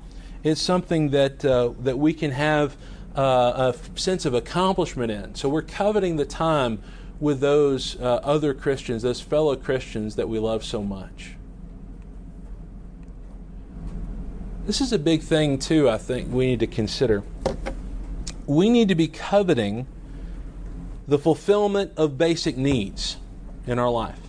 It's 0.44 0.62
something 0.62 1.10
that 1.10 1.44
uh, 1.44 1.74
that 1.80 2.00
we 2.00 2.14
can 2.14 2.32
have 2.32 2.78
uh, 3.16 3.74
a 3.74 4.00
sense 4.00 4.26
of 4.26 4.34
accomplishment 4.34 5.12
in. 5.12 5.36
So 5.36 5.50
we're 5.50 5.62
coveting 5.62 6.16
the 6.18 6.26
time 6.26 6.82
with 7.20 7.40
those 7.42 8.00
uh, 8.00 8.22
other 8.24 8.54
Christians, 8.54 9.02
those 9.02 9.20
fellow 9.22 9.56
Christians 9.56 10.16
that 10.16 10.30
we 10.30 10.40
love 10.40 10.64
so 10.64 10.82
much. 10.82 11.36
This 14.66 14.82
is 14.82 14.94
a 14.94 15.00
big 15.00 15.22
thing, 15.22 15.58
too, 15.58 15.90
I 15.90 15.98
think 15.98 16.32
we 16.32 16.46
need 16.46 16.60
to 16.60 16.68
consider. 16.68 17.24
We 18.46 18.70
need 18.70 18.88
to 18.90 18.96
be 18.96 19.08
coveting 19.08 19.88
the 21.08 21.18
fulfillment 21.18 21.92
of 21.98 22.18
basic 22.18 22.56
needs 22.56 23.18
in 23.66 23.80
our 23.80 23.90
life. 23.90 24.20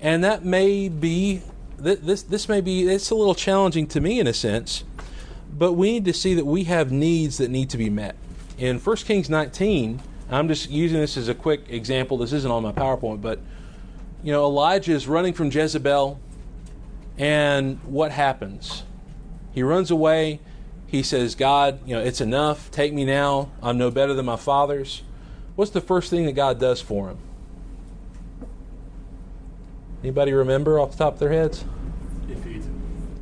And 0.00 0.24
that 0.24 0.44
may 0.44 0.88
be 0.88 1.42
this 1.76 2.22
this 2.22 2.48
may 2.48 2.60
be 2.60 2.88
it's 2.88 3.10
a 3.10 3.14
little 3.14 3.34
challenging 3.34 3.86
to 3.88 4.00
me 4.00 4.18
in 4.18 4.26
a 4.26 4.34
sense, 4.34 4.84
but 5.56 5.72
we 5.72 5.92
need 5.92 6.04
to 6.06 6.12
see 6.12 6.34
that 6.34 6.46
we 6.46 6.64
have 6.64 6.90
needs 6.92 7.38
that 7.38 7.50
need 7.50 7.70
to 7.70 7.78
be 7.78 7.90
met. 7.90 8.16
In 8.58 8.78
1 8.78 8.96
Kings 8.96 9.28
19, 9.28 10.00
I'm 10.30 10.48
just 10.48 10.70
using 10.70 11.00
this 11.00 11.16
as 11.16 11.28
a 11.28 11.34
quick 11.34 11.64
example. 11.68 12.18
This 12.18 12.32
isn't 12.32 12.50
on 12.50 12.62
my 12.62 12.72
PowerPoint, 12.72 13.20
but 13.20 13.40
you 14.22 14.32
know, 14.32 14.44
Elijah 14.44 14.92
is 14.92 15.08
running 15.08 15.32
from 15.32 15.50
Jezebel, 15.50 16.20
and 17.18 17.78
what 17.84 18.12
happens? 18.12 18.84
He 19.52 19.62
runs 19.62 19.90
away. 19.90 20.40
He 20.86 21.02
says, 21.02 21.34
God, 21.34 21.80
you 21.86 21.94
know, 21.94 22.02
it's 22.02 22.20
enough. 22.20 22.70
Take 22.70 22.92
me 22.92 23.04
now. 23.04 23.50
I'm 23.62 23.78
no 23.78 23.90
better 23.90 24.14
than 24.14 24.26
my 24.26 24.36
fathers. 24.36 25.02
What's 25.56 25.70
the 25.70 25.80
first 25.80 26.10
thing 26.10 26.26
that 26.26 26.32
God 26.32 26.58
does 26.58 26.80
for 26.80 27.10
him? 27.10 27.18
Anybody 30.02 30.32
remember 30.32 30.80
off 30.80 30.92
the 30.92 30.98
top 30.98 31.14
of 31.14 31.18
their 31.20 31.32
heads? 31.32 31.64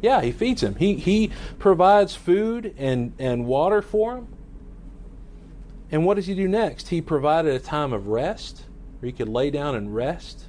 Yeah, 0.00 0.20
he 0.20 0.32
feeds 0.32 0.62
him. 0.62 0.76
He 0.76 0.94
he 0.94 1.30
provides 1.58 2.14
food 2.14 2.74
and, 2.78 3.12
and 3.18 3.46
water 3.46 3.82
for 3.82 4.16
him. 4.16 4.28
And 5.90 6.04
what 6.04 6.14
does 6.14 6.26
he 6.26 6.34
do 6.34 6.46
next? 6.46 6.88
He 6.88 7.00
provided 7.00 7.54
a 7.54 7.58
time 7.58 7.92
of 7.92 8.08
rest 8.08 8.64
where 9.00 9.06
he 9.06 9.12
could 9.12 9.28
lay 9.28 9.50
down 9.50 9.74
and 9.74 9.94
rest 9.94 10.44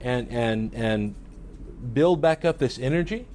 and 0.00 0.28
and 0.30 0.72
and 0.74 1.14
build 1.92 2.20
back 2.20 2.44
up 2.44 2.58
this 2.58 2.78
energy. 2.78 3.26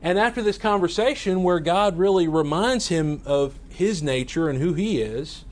And 0.00 0.18
after 0.18 0.42
this 0.42 0.58
conversation 0.58 1.44
where 1.44 1.60
God 1.60 1.96
really 1.96 2.26
reminds 2.26 2.88
him 2.88 3.22
of 3.24 3.58
his 3.68 4.02
nature 4.02 4.48
and 4.48 4.58
who 4.58 4.74
he 4.74 5.00
is, 5.00 5.44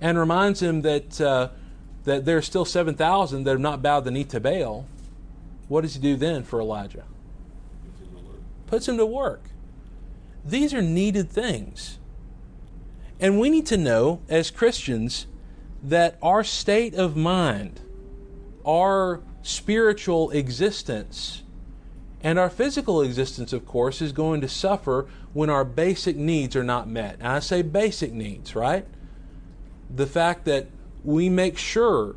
and 0.00 0.18
reminds 0.18 0.62
him 0.62 0.82
that 0.82 1.20
uh, 1.20 1.48
that 2.04 2.24
there's 2.24 2.46
still 2.46 2.64
7,000 2.64 3.44
that 3.44 3.50
have 3.50 3.60
not 3.60 3.82
bowed 3.82 4.04
the 4.04 4.10
knee 4.10 4.24
to 4.24 4.40
Baal, 4.40 4.86
what 5.68 5.80
does 5.80 5.94
he 5.94 6.00
do 6.00 6.16
then 6.16 6.44
for 6.44 6.60
Elijah? 6.60 7.04
Puts 8.66 8.88
him 8.88 8.96
to 8.96 9.06
work. 9.06 9.50
These 10.44 10.74
are 10.74 10.82
needed 10.82 11.30
things. 11.30 11.98
And 13.20 13.38
we 13.38 13.48
need 13.48 13.66
to 13.66 13.76
know 13.76 14.20
as 14.28 14.50
Christians 14.50 15.26
that 15.82 16.18
our 16.22 16.42
state 16.42 16.94
of 16.94 17.16
mind, 17.16 17.80
our 18.66 19.22
spiritual 19.42 20.30
existence, 20.30 21.42
and 22.22 22.38
our 22.38 22.48
physical 22.48 23.02
existence, 23.02 23.52
of 23.52 23.66
course, 23.66 24.00
is 24.00 24.12
going 24.12 24.40
to 24.40 24.48
suffer 24.48 25.06
when 25.34 25.50
our 25.50 25.64
basic 25.64 26.16
needs 26.16 26.56
are 26.56 26.64
not 26.64 26.88
met. 26.88 27.16
And 27.18 27.28
I 27.28 27.40
say 27.40 27.60
basic 27.60 28.12
needs, 28.12 28.56
right? 28.56 28.86
The 29.94 30.06
fact 30.06 30.46
that 30.46 30.68
we 31.04 31.28
make 31.28 31.58
sure 31.58 32.16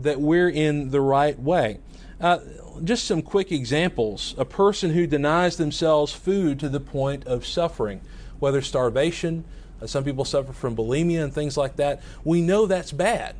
that 0.00 0.20
we're 0.20 0.48
in 0.48 0.90
the 0.90 1.00
right 1.00 1.38
way. 1.38 1.80
Uh, 2.22 2.38
just 2.84 3.04
some 3.04 3.20
quick 3.20 3.50
examples. 3.50 4.34
A 4.38 4.44
person 4.44 4.92
who 4.92 5.06
denies 5.08 5.56
themselves 5.56 6.12
food 6.12 6.60
to 6.60 6.68
the 6.68 6.80
point 6.80 7.26
of 7.26 7.44
suffering, 7.44 8.00
whether 8.38 8.62
starvation, 8.62 9.44
uh, 9.82 9.86
some 9.86 10.04
people 10.04 10.24
suffer 10.24 10.52
from 10.52 10.76
bulimia 10.76 11.24
and 11.24 11.34
things 11.34 11.56
like 11.56 11.76
that. 11.76 12.00
We 12.24 12.40
know 12.40 12.66
that's 12.66 12.92
bad. 12.92 13.34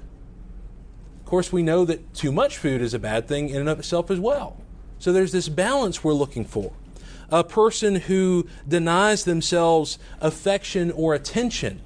Of 1.21 1.27
course, 1.27 1.53
we 1.53 1.63
know 1.63 1.85
that 1.85 2.13
too 2.13 2.33
much 2.33 2.59
food 2.59 2.83
is 2.83 2.93
a 2.93 2.99
bad 2.99 3.29
thing 3.29 3.49
in 3.49 3.57
and 3.57 3.69
of 3.69 3.79
itself 3.79 4.11
as 4.11 4.19
well. 4.19 4.61
So 4.99 5.13
there's 5.13 5.33
this 5.33 5.49
balance 5.49 6.03
we're 6.03 6.13
looking 6.13 6.45
for. 6.45 6.73
A 7.31 7.45
person 7.45 7.95
who 7.95 8.47
denies 8.69 9.25
themselves 9.25 9.99
affection 10.21 10.91
or 10.91 11.15
attention 11.15 11.81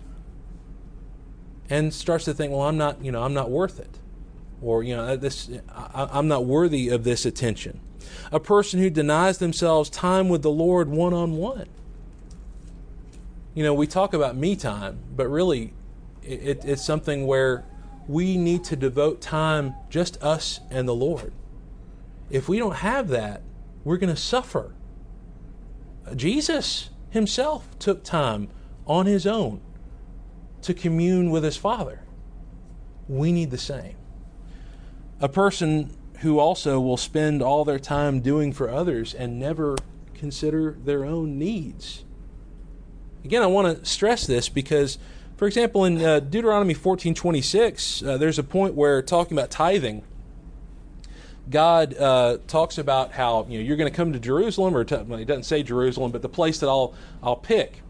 and 1.71 1.93
starts 1.93 2.25
to 2.25 2.35
think, 2.35 2.53
well, 2.53 2.63
I'm 2.63 2.77
not, 2.77 3.05
you 3.05 3.13
know, 3.13 3.23
I'm 3.23 3.35
not 3.35 3.51
worth 3.51 3.79
it, 3.79 3.99
or 4.62 4.83
you 4.83 4.97
know, 4.97 5.05
uh, 5.05 5.16
this, 5.16 5.51
I, 5.69 6.09
I'm 6.12 6.29
not 6.29 6.45
worthy 6.45 6.88
of 6.88 7.05
this 7.05 7.27
attention. 7.27 7.81
A 8.33 8.40
person 8.40 8.81
who 8.81 8.90
denies 8.90 9.38
themselves 9.38 9.90
time 9.90 10.29
with 10.29 10.42
the 10.42 10.51
Lord 10.51 10.88
one 10.88 11.12
on 11.12 11.37
one. 11.37 11.66
You 13.55 13.62
know, 13.62 13.75
we 13.75 13.87
talk 13.87 14.12
about 14.12 14.37
me 14.37 14.57
time, 14.57 14.99
but 15.14 15.29
really, 15.29 15.73
it, 16.23 16.64
it's 16.64 16.85
something 16.85 17.27
where 17.27 17.64
we 18.09 18.37
need 18.37 18.64
to 18.64 18.77
devote 18.77 19.21
time 19.21 19.75
just 19.88 20.23
us 20.23 20.61
and 20.71 20.87
the 20.87 20.95
Lord. 20.95 21.33
If 22.31 22.49
we 22.49 22.59
don't 22.59 22.77
have 22.77 23.09
that, 23.09 23.42
we're 23.85 23.97
going 23.97 24.14
to 24.14 24.21
suffer. 24.21 24.75
Uh, 26.07 26.14
Jesus 26.14 26.90
himself 27.11 27.66
took 27.79 28.05
time 28.05 28.49
on 28.87 29.07
his 29.07 29.27
own 29.27 29.61
to 30.62 30.75
commune 30.75 31.31
with 31.31 31.45
his 31.45 31.57
Father. 31.57 32.01
We 33.09 33.33
need 33.33 33.51
the 33.51 33.59
same. 33.59 33.97
A 35.20 35.29
person 35.29 35.90
who 36.18 36.38
also 36.38 36.81
will 36.81 36.96
spend 36.96 37.42
all 37.42 37.64
their 37.64 37.79
time 37.79 38.20
doing 38.20 38.52
for 38.52 38.70
others 38.70 39.14
and 39.14 39.38
never 39.38 39.76
consider 40.14 40.76
their 40.85 41.05
own 41.05 41.38
needs. 41.38 42.05
Again, 43.24 43.42
I 43.42 43.46
want 43.46 43.79
to 43.79 43.85
stress 43.85 44.26
this 44.26 44.48
because, 44.48 44.98
for 45.37 45.46
example, 45.46 45.85
in 45.85 46.02
uh, 46.02 46.20
Deuteronomy 46.20 46.74
14:26, 46.74 48.07
uh, 48.07 48.16
there's 48.16 48.38
a 48.38 48.44
point 48.44 48.74
where 48.74 49.02
talking 49.02 49.37
about 49.37 49.50
tithing, 49.50 50.02
God 51.50 51.96
uh, 51.96 52.38
talks 52.46 52.79
about 52.79 53.12
how 53.12 53.46
you 53.48 53.59
know 53.59 53.64
you're 53.64 53.76
going 53.76 53.90
to 53.90 53.96
come 53.96 54.12
to 54.12 54.20
Jerusalem, 54.20 54.76
or 54.76 54.85
to, 54.85 55.05
well, 55.07 55.18
he 55.18 55.24
doesn't 55.24 55.44
say 55.44 55.62
Jerusalem, 55.62 56.12
but 56.12 56.22
the 56.22 56.29
place 56.29 56.59
that 56.61 56.68
I'll 56.68 56.94
I'll 57.22 57.37
pick 57.37 57.83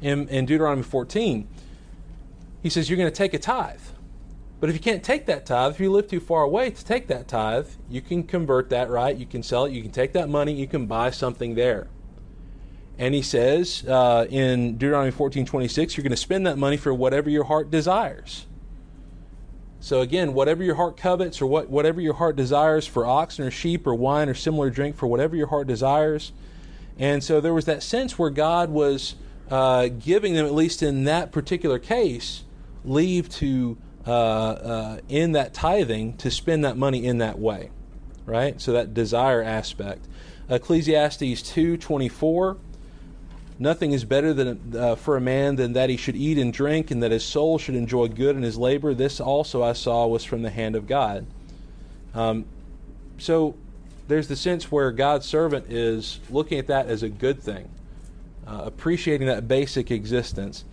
in, 0.00 0.28
in 0.28 0.46
Deuteronomy 0.46 0.82
14 0.82 1.48
he 2.62 2.70
says 2.70 2.88
you're 2.88 2.96
going 2.96 3.10
to 3.10 3.14
take 3.14 3.34
a 3.34 3.38
tithe. 3.38 3.80
But 4.62 4.68
if 4.68 4.76
you 4.76 4.80
can't 4.80 5.02
take 5.02 5.26
that 5.26 5.44
tithe, 5.44 5.72
if 5.72 5.80
you 5.80 5.90
live 5.90 6.06
too 6.06 6.20
far 6.20 6.44
away 6.44 6.70
to 6.70 6.84
take 6.84 7.08
that 7.08 7.26
tithe, 7.26 7.66
you 7.90 8.00
can 8.00 8.22
convert 8.22 8.70
that, 8.70 8.88
right? 8.90 9.16
You 9.16 9.26
can 9.26 9.42
sell 9.42 9.64
it, 9.64 9.72
you 9.72 9.82
can 9.82 9.90
take 9.90 10.12
that 10.12 10.28
money, 10.28 10.52
you 10.52 10.68
can 10.68 10.86
buy 10.86 11.10
something 11.10 11.56
there. 11.56 11.88
And 12.96 13.12
he 13.12 13.22
says 13.22 13.84
uh, 13.88 14.28
in 14.30 14.78
Deuteronomy 14.78 15.10
14 15.10 15.46
26, 15.46 15.96
you're 15.96 16.02
going 16.02 16.12
to 16.12 16.16
spend 16.16 16.46
that 16.46 16.58
money 16.58 16.76
for 16.76 16.94
whatever 16.94 17.28
your 17.28 17.42
heart 17.42 17.72
desires. 17.72 18.46
So 19.80 20.00
again, 20.00 20.32
whatever 20.32 20.62
your 20.62 20.76
heart 20.76 20.96
covets 20.96 21.42
or 21.42 21.46
what, 21.46 21.68
whatever 21.68 22.00
your 22.00 22.14
heart 22.14 22.36
desires 22.36 22.86
for 22.86 23.04
oxen 23.04 23.44
or 23.44 23.50
sheep 23.50 23.84
or 23.84 23.96
wine 23.96 24.28
or 24.28 24.34
similar 24.34 24.70
drink, 24.70 24.94
for 24.94 25.08
whatever 25.08 25.34
your 25.34 25.48
heart 25.48 25.66
desires. 25.66 26.30
And 27.00 27.24
so 27.24 27.40
there 27.40 27.52
was 27.52 27.64
that 27.64 27.82
sense 27.82 28.16
where 28.16 28.30
God 28.30 28.70
was 28.70 29.16
uh, 29.50 29.88
giving 29.88 30.34
them, 30.34 30.46
at 30.46 30.54
least 30.54 30.84
in 30.84 31.02
that 31.02 31.32
particular 31.32 31.80
case, 31.80 32.44
leave 32.84 33.28
to, 33.28 33.76
uh, 34.06 34.10
uh, 34.10 34.98
in 35.08 35.32
that 35.32 35.54
tithing, 35.54 36.16
to 36.18 36.30
spend 36.30 36.64
that 36.64 36.76
money 36.76 37.04
in 37.04 37.18
that 37.18 37.38
way. 37.38 37.70
Right? 38.26 38.60
So 38.60 38.72
that 38.72 38.94
desire 38.94 39.42
aspect. 39.42 40.06
Ecclesiastes 40.48 41.22
2.24 41.22 42.58
Nothing 43.62 43.92
is 43.92 44.04
better 44.04 44.34
than 44.34 44.74
uh, 44.76 44.96
for 44.96 45.16
a 45.16 45.20
man 45.20 45.54
than 45.54 45.74
that 45.74 45.88
he 45.88 45.96
should 45.96 46.16
eat 46.16 46.36
and 46.36 46.52
drink, 46.52 46.90
and 46.90 47.00
that 47.02 47.12
his 47.12 47.24
soul 47.24 47.58
should 47.58 47.76
enjoy 47.76 48.08
good 48.08 48.34
in 48.34 48.42
his 48.42 48.58
labor. 48.58 48.92
This 48.92 49.20
also 49.20 49.62
I 49.62 49.72
saw 49.72 50.04
was 50.08 50.24
from 50.24 50.42
the 50.42 50.50
hand 50.50 50.74
of 50.74 50.88
God. 50.88 51.26
Um, 52.12 52.46
so 53.18 53.54
there's 54.08 54.26
the 54.26 54.34
sense 54.34 54.72
where 54.72 54.90
God's 54.90 55.26
servant 55.26 55.70
is 55.70 56.18
looking 56.28 56.58
at 56.58 56.66
that 56.66 56.86
as 56.86 57.04
a 57.04 57.08
good 57.08 57.40
thing, 57.40 57.68
uh, 58.48 58.62
appreciating 58.64 59.28
that 59.28 59.46
basic 59.46 59.92
existence. 59.92 60.64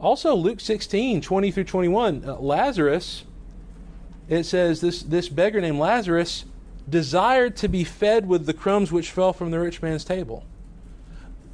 Also, 0.00 0.34
Luke 0.34 0.60
16, 0.60 1.20
20 1.20 1.50
through 1.50 1.64
21, 1.64 2.24
uh, 2.24 2.36
Lazarus, 2.36 3.24
it 4.28 4.44
says 4.44 4.80
this, 4.80 5.02
this 5.02 5.28
beggar 5.28 5.60
named 5.60 5.78
Lazarus 5.78 6.44
desired 6.88 7.56
to 7.56 7.68
be 7.68 7.84
fed 7.84 8.28
with 8.28 8.46
the 8.46 8.54
crumbs 8.54 8.92
which 8.92 9.10
fell 9.10 9.32
from 9.32 9.50
the 9.50 9.58
rich 9.58 9.82
man's 9.82 10.04
table 10.04 10.44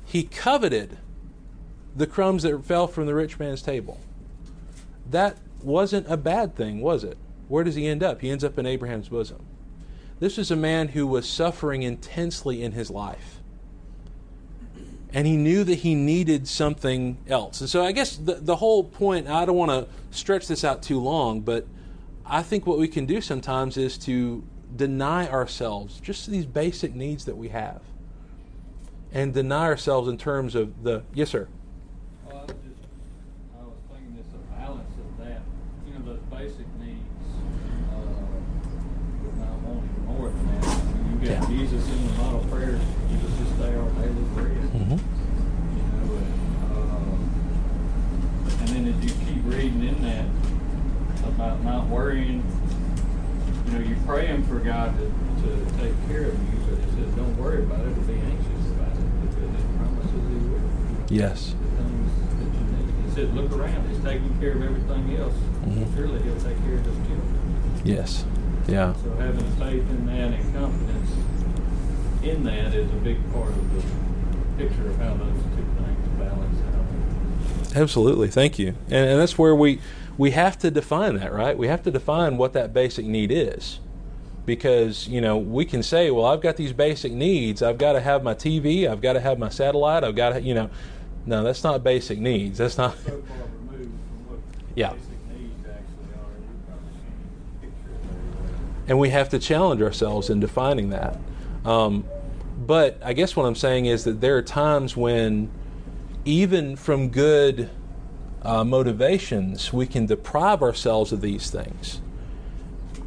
he 0.05 0.23
coveted 0.23 0.97
the 1.97 2.07
crumbs 2.07 2.43
that 2.43 2.65
fell 2.65 2.87
from 2.87 3.07
the 3.07 3.15
rich 3.15 3.39
man's 3.39 3.63
table. 3.63 3.99
That 5.11 5.39
wasn't 5.63 6.11
a 6.11 6.17
bad 6.17 6.55
thing, 6.55 6.81
was 6.81 7.05
it? 7.05 7.17
Where 7.49 7.65
does 7.65 7.75
he 7.75 7.87
end 7.87 8.03
up? 8.03 8.21
He 8.21 8.31
ends 8.31 8.45
up 8.45 8.59
in 8.59 8.67
Abraham's 8.67 9.09
bosom. 9.09 9.45
This 10.21 10.39
is 10.39 10.51
a 10.51 10.57
man 10.57 10.89
who 10.89 11.07
was 11.07 11.29
suffering 11.29 11.83
intensely 11.83 12.63
in 12.63 12.73
his 12.73 12.91
life. 12.91 13.41
And 15.15 15.27
he 15.27 15.37
knew 15.37 15.63
that 15.65 15.77
he 15.77 15.95
needed 15.95 16.47
something 16.49 17.17
else. 17.29 17.61
And 17.61 17.71
so 17.71 17.85
I 17.85 17.93
guess 17.93 18.17
the, 18.17 18.35
the 18.35 18.57
whole 18.57 18.83
point, 18.85 19.29
I 19.29 19.45
don't 19.45 19.57
want 19.57 19.71
to 19.71 19.87
stretch 20.11 20.49
this 20.49 20.65
out 20.65 20.83
too 20.83 20.99
long, 21.01 21.41
but 21.41 21.67
I 22.27 22.43
think 22.43 22.67
what 22.67 22.79
we 22.79 22.89
can 22.89 23.07
do 23.07 23.21
sometimes 23.21 23.77
is 23.77 23.97
to 23.99 24.43
deny 24.75 25.29
ourselves 25.29 26.01
just 26.01 26.29
these 26.29 26.47
basic 26.47 26.95
needs 26.97 27.25
that 27.27 27.37
we 27.37 27.49
have 27.51 27.81
and 29.13 29.33
deny 29.33 29.67
ourselves 29.67 30.09
in 30.09 30.19
terms 30.19 30.57
of 30.57 30.83
the 30.83 31.05
yes 31.15 31.31
sir 31.31 31.47
Well, 32.27 32.39
I 32.39 32.41
was 32.41 32.51
just, 32.51 32.83
I 33.55 33.63
was 33.63 33.79
thinking 33.93 34.19
a 34.19 34.59
balance 34.59 34.91
of 34.99 35.25
that, 35.25 35.43
you 35.87 35.95
know, 35.95 36.01
those 36.05 36.19
basic 36.29 36.67
needs, 36.81 36.99
uh, 37.93 37.99
not 39.39 39.59
wanting 39.63 40.07
more 40.07 40.29
than 40.31 40.61
that. 40.61 40.67
You 41.07 41.15
got 41.21 41.31
Yeah. 41.31 41.47
Jesus 41.57 41.87
in 41.89 42.07
the 42.09 42.13
model 42.15 42.41
prayer, 42.51 42.81
give 43.11 43.25
us 43.25 43.39
this 43.39 43.53
day 43.59 43.73
our 43.77 43.91
daily 43.91 44.27
bread. 44.35 44.59
Mhm. 44.75 44.99
You 45.77 45.83
know, 45.93 46.19
and, 48.61 48.71
and 48.85 49.05
as 49.05 49.11
you 49.11 49.27
keep 49.27 49.45
reading 49.45 49.83
in 49.83 50.03
that 50.03 50.27
about 51.27 51.63
not 51.65 51.87
worrying, 51.89 52.45
you 53.67 53.73
know, 53.73 53.79
you're 53.79 53.99
praying 54.07 54.45
for 54.45 54.59
God 54.61 54.95
to, 54.99 55.05
to 55.07 55.67
take 55.79 55.95
care 56.07 56.25
of 56.29 56.35
you, 56.35 56.59
but 56.69 56.79
it 56.79 56.91
says 56.91 57.15
don't 57.17 57.37
worry 57.39 57.63
about 57.63 57.81
it, 57.81 57.95
but 57.95 58.07
be 58.07 58.15
anxious 58.15 58.71
about 58.73 58.93
it, 58.93 59.21
because 59.23 59.61
it 59.61 59.77
promises 59.79 60.13
He 60.13 60.49
will 60.49 60.61
yes 61.09 61.55
the 61.55 61.83
things 61.83 62.13
that 62.39 62.45
you 62.45 62.61
need. 62.77 63.09
He 63.09 63.11
said, 63.15 63.35
look 63.35 63.53
around, 63.53 63.89
he's 63.89 64.03
taking 64.05 64.39
care 64.39 64.53
of 64.53 64.63
everything 64.63 65.17
else. 65.17 65.35
Mm-hmm. 65.35 65.97
Surely 65.97 66.23
he'll 66.23 66.41
take 66.41 66.59
care 66.65 66.75
of 66.75 66.85
his 66.85 66.97
children. 67.07 67.81
yes 67.85 68.25
yeah 68.69 68.93
So 69.03 69.11
having 69.17 69.51
faith 69.53 69.89
in 69.89 70.07
that 70.07 70.33
and 70.33 70.55
confidence 70.55 71.11
in 72.23 72.45
that 72.45 72.75
is 72.75 72.91
a 72.91 72.97
big 72.97 73.33
part 73.33 73.49
of 73.49 73.75
the 73.75 73.83
picture 74.63 74.89
of 74.89 74.97
how 74.99 75.15
those 75.15 75.33
two 75.33 75.49
things 75.49 75.57
balance 75.57 75.73
out. 75.73 75.74
Absolutely, 77.75 78.29
thank 78.29 78.59
you. 78.59 78.69
And, 78.87 79.11
and 79.11 79.21
that's 79.21 79.39
where 79.39 79.55
we 79.55 79.81
we 80.17 80.31
have 80.31 80.57
to 80.61 80.71
define 80.71 81.17
that, 81.17 81.33
right? 81.33 81.59
We 81.59 81.67
have 81.67 81.83
to 81.83 81.91
define 81.91 82.37
what 82.37 82.53
that 82.53 82.73
basic 82.73 83.05
need 83.05 83.33
is, 83.33 83.81
because 84.47 85.09
you 85.09 85.21
know 85.21 85.37
we 85.37 85.65
can 85.65 85.83
say, 85.83 86.11
well, 86.11 86.25
I've 86.27 86.41
got 86.41 86.57
these 86.57 86.73
basic 86.73 87.13
needs. 87.13 87.63
I've 87.63 87.79
got 87.79 87.93
to 87.95 88.01
have 88.01 88.23
my 88.23 88.35
TV. 88.35 88.89
I've 88.89 89.01
got 89.01 89.15
to 89.15 89.21
have 89.21 89.39
my 89.39 89.49
satellite. 89.49 90.05
I've 90.05 90.15
got 90.15 90.31
to, 90.35 90.41
you 90.41 90.55
know, 90.55 90.71
no, 91.27 91.43
that's 91.43 91.65
not 91.65 91.83
basic 91.83 92.19
needs. 92.19 92.59
That's 92.59 92.79
not. 92.79 92.97
So 92.99 93.11
far 93.11 93.19
removed 93.19 93.91
from 93.91 94.29
what 94.29 94.39
Yeah. 94.77 94.93
basic 94.93 95.09
needs 95.33 95.67
actually 95.67 96.15
are, 96.15 96.31
we 96.39 96.47
probably 96.69 96.93
can't 97.07 97.61
picture 97.61 97.91
it 97.93 98.07
very 98.07 98.19
well. 98.41 98.85
and 98.87 98.99
we 99.01 99.09
have 99.11 99.29
to 99.31 99.39
challenge 99.41 99.83
ourselves 99.83 100.31
in 100.31 100.39
defining 100.39 100.91
that. 100.91 101.19
Um, 101.65 102.05
but 102.67 103.01
I 103.03 103.15
guess 103.15 103.35
what 103.35 103.47
I'm 103.47 103.57
saying 103.57 103.87
is 103.87 104.05
that 104.05 104.21
there 104.21 104.37
are 104.37 104.43
times 104.43 104.97
when, 104.97 105.51
even 106.25 106.77
from 106.77 107.09
good 107.09 107.71
uh, 108.43 108.65
motivations, 108.65 109.73
we 109.73 109.87
can 109.87 110.07
deprive 110.07 110.63
ourselves 110.63 111.13
of 111.13 111.21
these 111.21 111.51
things. 111.51 112.01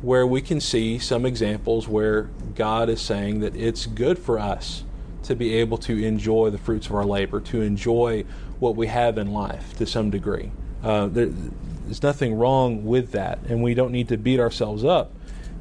Where 0.01 0.27
we 0.27 0.41
can 0.41 0.61
see 0.61 0.99
some 0.99 1.25
examples 1.25 1.87
where 1.87 2.29
God 2.55 2.89
is 2.89 3.01
saying 3.01 3.39
that 3.39 3.55
it's 3.55 3.85
good 3.87 4.19
for 4.19 4.37
us 4.37 4.83
to 5.23 5.35
be 5.35 5.55
able 5.55 5.77
to 5.79 6.03
enjoy 6.03 6.51
the 6.51 6.57
fruits 6.57 6.87
of 6.87 6.95
our 6.95 7.05
labor, 7.05 7.41
to 7.41 7.61
enjoy 7.61 8.23
what 8.59 8.75
we 8.75 8.87
have 8.87 9.17
in 9.17 9.33
life 9.33 9.75
to 9.77 9.85
some 9.85 10.09
degree. 10.09 10.51
Uh, 10.83 11.07
there, 11.07 11.25
there's 11.25 12.03
nothing 12.03 12.35
wrong 12.35 12.85
with 12.85 13.11
that, 13.11 13.39
and 13.49 13.63
we 13.63 13.73
don't 13.73 13.91
need 13.91 14.07
to 14.09 14.17
beat 14.17 14.39
ourselves 14.39 14.83
up 14.85 15.11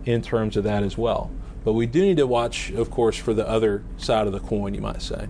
in 0.05 0.21
terms 0.23 0.57
of 0.57 0.65
that 0.65 0.83
as 0.83 0.99
well. 0.99 1.31
But 1.65 1.73
we 1.73 1.87
do 1.87 2.03
need 2.03 2.19
to 2.19 2.27
watch, 2.27 2.71
of 2.71 2.91
course, 2.91 3.17
for 3.17 3.35
the 3.35 3.49
other 3.49 3.83
side 3.97 4.27
of 4.27 4.33
the 4.33 4.41
coin, 4.41 4.75
you 4.75 4.81
might 4.81 5.03
say. 5.03 5.29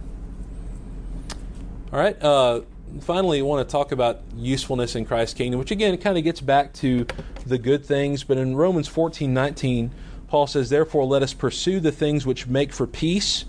All 1.92 2.01
right. 2.01 2.20
Uh, 2.20 2.62
finally, 3.01 3.38
I 3.38 3.42
want 3.42 3.66
to 3.66 3.70
talk 3.70 3.92
about 3.92 4.22
usefulness 4.35 4.96
in 4.96 5.05
Christ's 5.05 5.35
kingdom, 5.35 5.61
which 5.61 5.70
again 5.70 5.96
kind 5.99 6.18
of 6.18 6.25
gets 6.25 6.40
back 6.40 6.72
to 6.75 7.07
the 7.46 7.59
good 7.59 7.85
things. 7.85 8.25
But 8.25 8.38
in 8.38 8.57
Romans 8.57 8.88
14 8.88 9.33
19, 9.33 9.92
Paul 10.27 10.49
says, 10.49 10.68
Therefore, 10.68 11.05
let 11.05 11.22
us 11.22 11.33
pursue 11.33 11.79
the 11.79 11.92
things 11.92 12.27
which 12.27 12.49
make 12.49 12.72
for 12.72 12.88
peace 12.88 13.44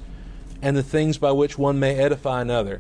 and 0.62 0.78
the 0.78 0.84
things 0.84 1.18
by 1.18 1.32
which 1.32 1.58
one 1.58 1.80
may 1.80 1.96
edify 1.96 2.42
another. 2.42 2.80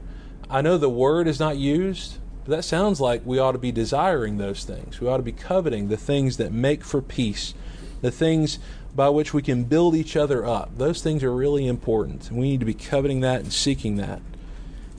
I 0.50 0.62
know 0.62 0.78
the 0.78 0.89
word 0.89 1.28
is 1.28 1.39
not 1.39 1.58
used, 1.58 2.20
but 2.46 2.56
that 2.56 2.63
sounds 2.63 3.02
like 3.02 3.26
we 3.26 3.39
ought 3.39 3.54
to 3.54 3.58
be 3.58 3.72
desiring 3.72 4.38
those 4.38 4.63
things. 4.63 5.02
We 5.02 5.08
ought 5.08 5.17
to 5.17 5.24
be 5.24 5.32
coveting 5.32 5.89
the 5.89 5.98
things 5.98 6.38
that 6.38 6.52
make 6.52 6.84
for 6.84 7.02
peace, 7.02 7.56
the 8.02 8.12
things 8.12 8.60
by 8.96 9.10
which 9.10 9.34
we 9.34 9.41
can 9.41 9.63
build 9.63 9.96
each 9.96 10.15
other 10.15 10.46
up. 10.46 10.78
Those 10.78 11.02
things 11.02 11.24
are 11.24 11.34
really 11.34 11.67
important. 11.67 12.32
We 12.32 12.50
need 12.52 12.60
to 12.60 12.65
be 12.65 12.74
coveting 12.74 13.22
that 13.22 13.41
and 13.41 13.52
seeking 13.52 13.98
that. 13.98 14.22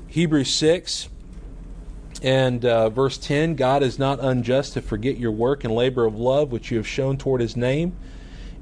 Hebrews 0.09 0.53
6 0.55 1.11
and 2.23 2.65
uh, 2.65 2.89
verse 2.89 3.19
10 3.19 3.55
God 3.55 3.83
is 3.83 3.99
not 3.99 4.19
unjust 4.21 4.73
to 4.73 4.83
forget 4.83 5.19
your 5.19 5.33
work 5.33 5.65
and 5.65 5.75
labor 5.75 6.05
of 6.05 6.19
love 6.19 6.51
which 6.51 6.71
you 6.71 6.79
have 6.79 6.87
shown 6.87 7.17
toward 7.17 7.41
his 7.41 7.57
name, 7.57 7.95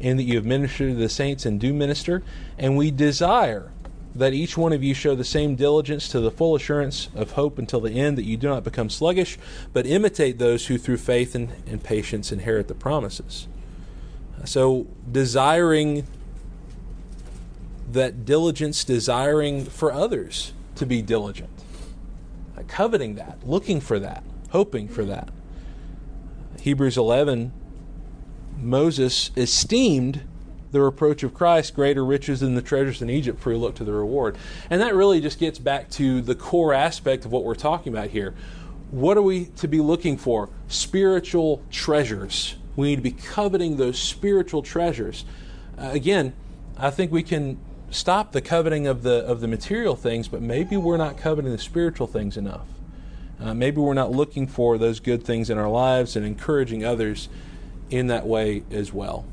and 0.00 0.18
that 0.18 0.24
you 0.24 0.36
have 0.36 0.44
ministered 0.44 0.92
to 0.92 0.98
the 0.98 1.08
saints 1.08 1.46
and 1.46 1.60
do 1.60 1.72
minister. 1.72 2.22
And 2.58 2.76
we 2.76 2.90
desire 2.90 3.70
that 4.14 4.32
each 4.32 4.56
one 4.56 4.72
of 4.72 4.82
you 4.82 4.92
show 4.92 5.14
the 5.14 5.24
same 5.24 5.54
diligence 5.54 6.08
to 6.08 6.20
the 6.20 6.30
full 6.30 6.54
assurance 6.56 7.10
of 7.14 7.32
hope 7.32 7.58
until 7.58 7.80
the 7.80 7.92
end, 7.92 8.18
that 8.18 8.24
you 8.24 8.36
do 8.36 8.48
not 8.48 8.64
become 8.64 8.90
sluggish, 8.90 9.38
but 9.72 9.86
imitate 9.86 10.38
those 10.38 10.66
who 10.66 10.78
through 10.78 10.96
faith 10.96 11.34
and, 11.34 11.52
and 11.66 11.82
patience 11.82 12.32
inherit 12.32 12.66
the 12.66 12.74
promises. 12.74 13.46
So, 14.44 14.86
desiring 15.10 16.06
that 17.92 18.24
diligence, 18.24 18.84
desiring 18.84 19.64
for 19.64 19.92
others 19.92 20.52
to 20.76 20.86
be 20.86 21.02
diligent, 21.02 21.50
uh, 22.56 22.62
coveting 22.68 23.14
that, 23.16 23.46
looking 23.46 23.80
for 23.80 23.98
that, 23.98 24.22
hoping 24.50 24.88
for 24.88 25.04
that. 25.04 25.30
Hebrews 26.60 26.96
11, 26.96 27.52
Moses 28.58 29.30
esteemed 29.36 30.22
the 30.72 30.80
reproach 30.80 31.22
of 31.22 31.32
Christ 31.32 31.74
greater 31.74 32.04
riches 32.04 32.40
than 32.40 32.54
the 32.54 32.62
treasures 32.62 33.00
in 33.00 33.08
Egypt, 33.08 33.40
for 33.40 33.52
he 33.52 33.56
looked 33.56 33.78
to 33.78 33.84
the 33.84 33.92
reward. 33.92 34.36
And 34.68 34.80
that 34.80 34.94
really 34.94 35.20
just 35.20 35.38
gets 35.38 35.58
back 35.58 35.88
to 35.90 36.20
the 36.20 36.34
core 36.34 36.74
aspect 36.74 37.24
of 37.24 37.32
what 37.32 37.44
we're 37.44 37.54
talking 37.54 37.92
about 37.92 38.10
here. 38.10 38.34
What 38.90 39.16
are 39.16 39.22
we 39.22 39.46
to 39.56 39.68
be 39.68 39.80
looking 39.80 40.16
for? 40.16 40.48
Spiritual 40.68 41.62
treasures. 41.70 42.56
We 42.76 42.88
need 42.88 42.96
to 42.96 43.02
be 43.02 43.12
coveting 43.12 43.76
those 43.76 43.98
spiritual 43.98 44.62
treasures. 44.62 45.24
Uh, 45.78 45.90
again, 45.92 46.34
I 46.76 46.90
think 46.90 47.10
we 47.10 47.22
can 47.22 47.58
stop 47.96 48.32
the 48.32 48.40
coveting 48.40 48.86
of 48.86 49.02
the 49.02 49.24
of 49.26 49.40
the 49.40 49.48
material 49.48 49.96
things, 49.96 50.28
but 50.28 50.42
maybe 50.42 50.76
we're 50.76 50.96
not 50.96 51.16
coveting 51.16 51.50
the 51.50 51.58
spiritual 51.58 52.06
things 52.06 52.36
enough. 52.36 52.66
Uh, 53.40 53.54
maybe 53.54 53.78
we're 53.78 53.94
not 53.94 54.10
looking 54.10 54.46
for 54.46 54.78
those 54.78 55.00
good 55.00 55.22
things 55.24 55.50
in 55.50 55.58
our 55.58 55.68
lives 55.68 56.16
and 56.16 56.24
encouraging 56.24 56.84
others 56.84 57.28
in 57.90 58.06
that 58.06 58.26
way 58.26 58.62
as 58.70 58.92
well. 58.92 59.24